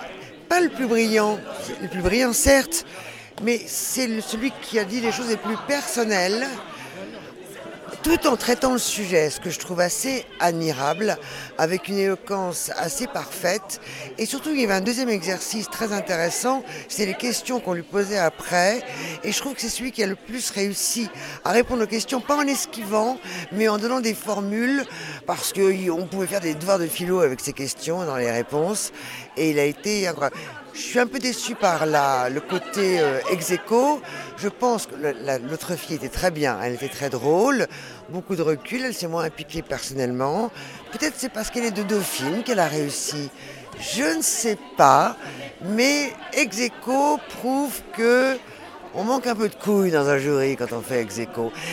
le 0.60 0.70
plus 0.70 0.88
brillant, 0.88 1.40
le 1.82 1.88
plus 1.88 2.02
brillant 2.02 2.34
certes, 2.34 2.86
mais 3.44 3.62
c'est 3.66 4.22
celui 4.22 4.52
qui 4.62 4.80
a 4.80 4.84
dit 4.84 5.02
les 5.02 5.12
choses 5.12 5.30
les 5.30 5.38
plus 5.38 5.58
personnelles, 5.68 6.48
tout 8.04 8.28
en 8.28 8.36
traitant 8.36 8.74
le 8.74 8.80
sujet, 8.80 9.30
ce 9.30 9.40
que 9.40 9.50
je 9.50 9.60
trouve 9.60 9.80
assez 9.80 10.26
admirable, 10.42 11.18
avec 11.58 11.88
une 11.88 11.98
éloquence 11.98 12.70
assez 12.76 13.08
parfaite. 13.08 13.80
Et 14.18 14.26
surtout, 14.26 14.50
il 14.52 14.60
y 14.60 14.66
avait 14.66 14.74
un 14.74 14.82
deuxième 14.82 15.08
exercice 15.08 15.70
très 15.70 15.94
intéressant, 15.94 16.64
c'est 16.90 17.06
les 17.06 17.14
questions 17.14 17.62
qu'on 17.62 17.74
lui 17.74 17.82
posait 17.84 18.18
après. 18.18 18.84
Et 19.24 19.32
je 19.32 19.40
trouve 19.40 19.56
que 19.56 19.62
c'est 19.62 19.70
celui 19.70 19.94
qui 19.94 20.04
a 20.04 20.08
le 20.08 20.16
plus 20.16 20.52
réussi 20.52 21.10
à 21.46 21.52
répondre 21.52 21.84
aux 21.84 21.88
questions, 21.88 22.20
pas 22.20 22.36
en 22.36 22.46
esquivant, 22.46 23.18
mais 23.54 23.70
en 23.70 23.78
donnant 23.78 24.02
des 24.02 24.14
formules, 24.14 24.84
parce 25.26 25.54
qu'on 25.54 26.06
pouvait 26.08 26.28
faire 26.28 26.42
des 26.42 26.56
devoirs 26.56 26.80
de 26.80 26.88
philo 26.88 27.22
avec 27.22 27.40
ces 27.40 27.54
questions 27.54 28.06
dans 28.06 28.18
les 28.18 28.32
réponses. 28.32 28.92
Et 29.38 29.52
il 29.52 29.60
a 29.60 29.66
été 29.66 30.08
incroyable. 30.08 30.36
Je 30.74 30.80
suis 30.80 31.00
un 31.00 31.06
peu 31.06 31.20
déçu 31.20 31.54
par 31.54 31.86
le 31.86 32.40
côté 32.40 33.00
euh, 33.00 33.20
ex. 33.30 33.54
Je 34.38 34.48
pense 34.50 34.88
que 34.88 34.96
l'autre 35.50 35.76
fille 35.76 35.98
était 35.98 36.10
très 36.10 36.32
bien, 36.32 36.60
elle 36.64 36.74
était 36.74 36.90
très 36.90 37.12
drôle, 37.12 37.68
beaucoup 38.10 38.36
de 38.36 38.42
recul, 38.42 38.82
elle 38.84 38.94
s'est 38.96 39.08
moins 39.08 39.24
impliquée 39.24 39.62
personnellement. 39.62 40.52
Peut-être 40.92 41.14
c'est 41.16 41.30
parce 41.30 41.52
qu'elle 41.52 41.66
est 41.66 41.72
de 41.72 41.84
Dauphine 41.84 42.44
qu'elle 42.44 42.60
a 42.60 42.68
réussi. 42.68 43.30
Je 43.80 44.18
ne 44.18 44.22
sais 44.24 44.58
pas, 44.76 45.16
mais 45.62 46.12
ex 46.34 46.60
aequo 46.60 47.20
prouve 47.40 47.82
que 47.96 48.38
on 48.96 49.04
manque 49.04 49.28
un 49.28 49.36
peu 49.36 49.50
de 49.50 49.56
couilles 49.56 49.92
dans 49.92 50.08
un 50.08 50.18
jury 50.18 50.56
quand 50.56 50.72
on 50.72 50.82
fait 50.82 51.02
ex. 51.02 51.20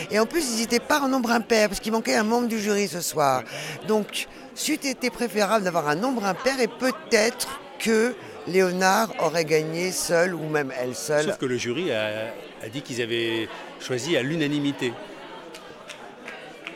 Et 0.09 0.19
en 0.19 0.25
plus, 0.25 0.53
ils 0.53 0.61
n'étaient 0.61 0.79
pas 0.79 0.99
en 0.99 1.07
nombre 1.07 1.31
impair, 1.31 1.69
parce 1.69 1.79
qu'il 1.79 1.91
manquait 1.91 2.15
un 2.15 2.23
membre 2.23 2.47
du 2.47 2.59
jury 2.59 2.87
ce 2.87 3.01
soir. 3.01 3.43
Donc, 3.87 4.27
c'eût 4.55 4.73
été 4.73 5.09
préférable 5.09 5.63
d'avoir 5.63 5.87
un 5.87 5.95
nombre 5.95 6.25
impair 6.25 6.59
et 6.59 6.67
peut-être 6.67 7.47
que 7.81 8.15
Léonard 8.47 9.13
aurait 9.19 9.45
gagné 9.45 9.91
seul 9.91 10.33
ou 10.33 10.47
même 10.47 10.71
elle 10.79 10.95
seule. 10.95 11.25
Sauf 11.25 11.37
que 11.37 11.45
le 11.45 11.57
jury 11.57 11.91
a, 11.91 12.31
dit 12.71 12.81
qu'ils 12.81 13.01
avaient 13.01 13.47
choisi 13.79 14.15
à 14.15 14.21
l'unanimité. 14.21 14.93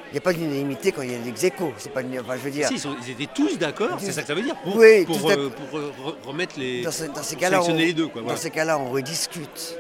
Il 0.09 0.11
n'y 0.13 0.17
a 0.19 0.21
pas 0.21 0.33
d'unanimité 0.33 0.91
quand 0.91 1.01
il 1.01 1.11
y 1.11 1.15
a 1.15 1.17
des 1.17 1.45
échos. 1.45 1.73
C'est 1.77 1.91
pas 1.91 2.01
une... 2.01 2.19
enfin, 2.19 2.35
je 2.37 2.41
veux 2.41 2.51
dire. 2.51 2.67
Si, 2.69 2.75
ils, 3.05 3.11
étaient 3.11 3.33
tous 3.33 3.57
d'accord, 3.57 3.97
c'est 3.99 4.11
ça 4.11 4.21
que 4.21 4.27
ça 4.27 4.33
veut 4.33 4.43
dire. 4.43 4.55
Pour, 4.55 4.77
oui, 4.77 5.05
pour, 5.05 5.29
euh, 5.29 5.49
pour 5.49 6.29
remettre 6.29 6.57
les. 6.57 6.83
Dans, 6.83 6.91
ces 6.91 7.35
cas-là, 7.35 7.61
on, 7.61 7.73
les 7.73 7.93
deux, 7.93 8.07
dans 8.07 8.37
ces 8.37 8.49
cas-là, 8.49 8.79
on 8.79 8.91
rediscute. 8.91 9.77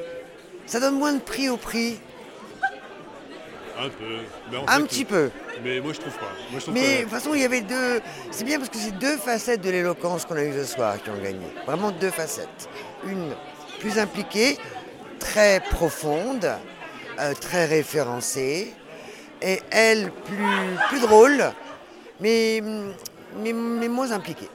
Ça 0.65 0.79
donne 0.79 0.95
moins 0.97 1.13
de 1.13 1.21
prix 1.21 1.47
au 1.49 1.57
prix. 1.57 1.99
Un 3.77 3.89
peu. 3.89 4.63
un 4.67 4.81
petit 4.83 5.05
peu. 5.05 5.29
Mais 5.63 5.81
moi 5.81 5.93
je 5.93 5.99
trouve 5.99 6.13
pas. 6.17 6.71
mais 6.71 6.97
de 6.97 7.01
toute 7.01 7.11
façon, 7.11 7.33
il 7.33 7.41
y 7.41 7.45
avait 7.45 7.61
deux. 7.61 8.01
C'est 8.31 8.45
bien 8.45 8.57
parce 8.57 8.69
que 8.69 8.77
c'est 8.77 8.97
deux 8.97 9.17
facettes 9.17 9.61
de 9.61 9.69
l'éloquence 9.69 10.25
qu'on 10.25 10.35
a 10.35 10.43
eu 10.43 10.53
ce 10.53 10.63
soir 10.63 11.01
qui 11.01 11.09
ont 11.09 11.21
gagné. 11.21 11.47
Vraiment 11.65 11.91
deux 11.91 12.09
facettes. 12.11 12.69
Une 13.05 13.33
plus 13.79 13.99
impliquée, 13.99 14.57
très 15.19 15.59
profonde, 15.59 16.49
euh, 17.19 17.33
très 17.33 17.65
référencée, 17.65 18.73
et 19.41 19.59
elle 19.71 20.11
plus, 20.11 20.77
plus 20.89 21.01
drôle, 21.01 21.43
mais, 22.19 22.61
mais, 23.37 23.53
mais 23.53 23.87
moins 23.87 24.11
impliquée. 24.11 24.49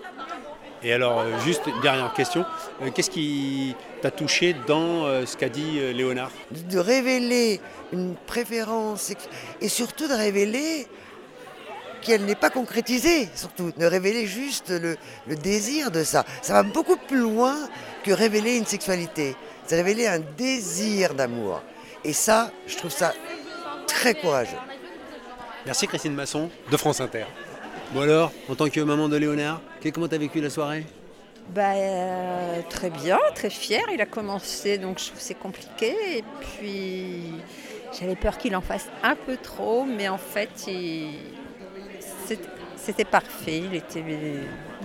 Et 0.82 0.92
alors, 0.92 1.20
euh, 1.20 1.38
juste 1.44 1.66
une 1.66 1.80
dernière 1.80 2.12
question. 2.14 2.44
Euh, 2.82 2.90
qu'est-ce 2.90 3.10
qui 3.10 3.76
t'a 4.00 4.10
touché 4.10 4.54
dans 4.66 5.04
euh, 5.04 5.26
ce 5.26 5.36
qu'a 5.36 5.48
dit 5.48 5.80
Léonard 5.94 6.30
De 6.50 6.78
révéler 6.78 7.60
une 7.92 8.14
préférence 8.26 9.12
et 9.60 9.68
surtout 9.68 10.08
de 10.08 10.14
révéler 10.14 10.86
qu'elle 12.00 12.24
n'est 12.24 12.34
pas 12.34 12.50
concrétisée, 12.50 13.28
surtout 13.34 13.72
de 13.76 13.86
révéler 13.86 14.26
juste 14.26 14.70
le, 14.70 14.96
désir 15.36 15.90
de 15.90 16.02
ça. 16.02 16.24
Ça 16.42 16.54
va 16.54 16.62
beaucoup 16.62 16.96
plus 16.96 17.18
loin 17.18 17.56
que 18.04 18.12
révéler 18.12 18.56
une 18.56 18.66
sexualité. 18.66 19.36
C'est 19.66 19.76
révéler 19.76 20.06
un 20.06 20.20
désir 20.36 21.14
d'amour. 21.14 21.62
Et 22.04 22.12
ça, 22.12 22.50
je 22.66 22.76
trouve 22.76 22.90
ça 22.90 23.12
très 23.86 24.14
courageux. 24.14 24.56
Merci 25.66 25.86
Christine 25.86 26.14
Masson 26.14 26.50
de 26.70 26.76
France 26.76 27.00
Inter. 27.00 27.26
Bon 27.92 28.00
alors, 28.00 28.32
en 28.48 28.54
tant 28.54 28.68
que 28.68 28.80
maman 28.80 29.08
de 29.08 29.16
Léonard, 29.16 29.60
comment 29.92 30.08
t'as 30.08 30.18
vécu 30.18 30.40
la 30.40 30.48
soirée? 30.48 30.86
Bah, 31.54 31.72
euh, 31.74 32.60
très 32.68 32.90
bien, 32.90 33.18
très 33.34 33.50
fier. 33.50 33.82
Il 33.92 34.00
a 34.00 34.06
commencé, 34.06 34.78
donc 34.78 34.98
je 34.98 35.06
trouve 35.06 35.20
c'est 35.20 35.34
compliqué. 35.34 36.18
Et 36.18 36.24
puis 36.40 37.32
j'avais 37.98 38.16
peur 38.16 38.38
qu'il 38.38 38.54
en 38.56 38.60
fasse 38.60 38.86
un 39.02 39.16
peu 39.16 39.36
trop, 39.36 39.84
mais 39.84 40.08
en 40.08 40.18
fait, 40.18 40.50
c'était 42.76 43.04
parfait. 43.04 43.58
Il 43.58 43.74
était, 43.74 44.04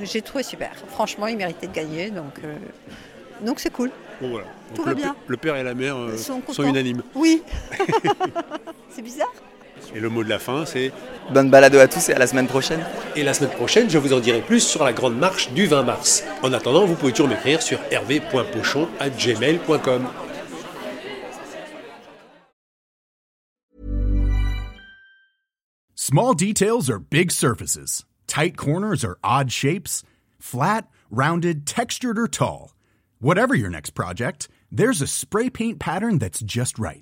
j'ai 0.02 0.22
trouvé 0.22 0.44
super. 0.44 0.72
Franchement, 0.90 1.28
il 1.28 1.38
méritait 1.38 1.68
de 1.68 1.74
gagner, 1.74 2.10
donc 2.10 2.40
euh, 2.44 2.56
donc 3.42 3.60
c'est 3.60 3.72
cool. 3.72 3.92
Bon 4.22 4.30
voilà. 4.30 4.48
Tout 4.74 4.84
va 4.84 4.94
bien. 4.94 5.16
Le 5.28 5.38
père 5.38 5.56
et 5.56 5.64
la 5.64 5.74
mère 5.74 5.98
euh, 5.98 6.18
sont, 6.18 6.42
sont 6.50 6.64
unanimes. 6.64 7.04
Oui. 7.14 7.44
c'est 8.90 9.02
bizarre. 9.02 9.34
Et 9.94 10.00
le 10.00 10.10
mot 10.10 10.24
de 10.24 10.30
la 10.30 10.40
fin, 10.40 10.66
c'est 10.66 10.92
Bonne 11.32 11.50
balado 11.50 11.80
à 11.80 11.88
tous 11.88 12.10
et 12.10 12.14
à 12.14 12.20
la 12.20 12.28
semaine 12.28 12.46
prochaine. 12.48 12.86
Et 13.16 13.24
la 13.24 13.34
semaine 13.34 13.50
prochaine, 13.52 13.90
je 13.90 13.98
vous 13.98 14.14
en 14.14 14.20
dirai 14.20 14.42
plus 14.42 14.60
sur 14.60 14.84
la 14.84 14.94
grande 14.94 15.18
marche 15.18 15.50
du 15.52 15.66
20 15.66 15.82
mars. 15.84 16.24
En 16.44 16.54
attendant, 16.54 16.86
vous 16.86 16.94
pouvez 16.96 17.12
toujours 17.12 17.28
m'écrire 17.28 17.62
sur 17.62 17.80
hervé.pochon.gmail.com. 17.92 20.08
Small 25.96 26.36
details 26.36 26.90
are 26.90 27.00
big 27.00 27.32
surfaces. 27.32 28.06
Tight 28.28 28.56
corners 28.56 29.04
are 29.04 29.18
odd 29.24 29.52
shapes. 29.52 30.04
Flat, 30.40 30.88
rounded, 31.10 31.66
textured 31.66 32.20
or 32.20 32.28
tall. 32.28 32.76
Whatever 33.20 33.56
your 33.56 33.72
next 33.72 33.96
project, 33.96 34.48
there's 34.72 35.02
a 35.02 35.08
spray 35.08 35.50
paint 35.50 35.80
pattern 35.80 36.20
that's 36.20 36.42
just 36.42 36.78
right. 36.78 37.02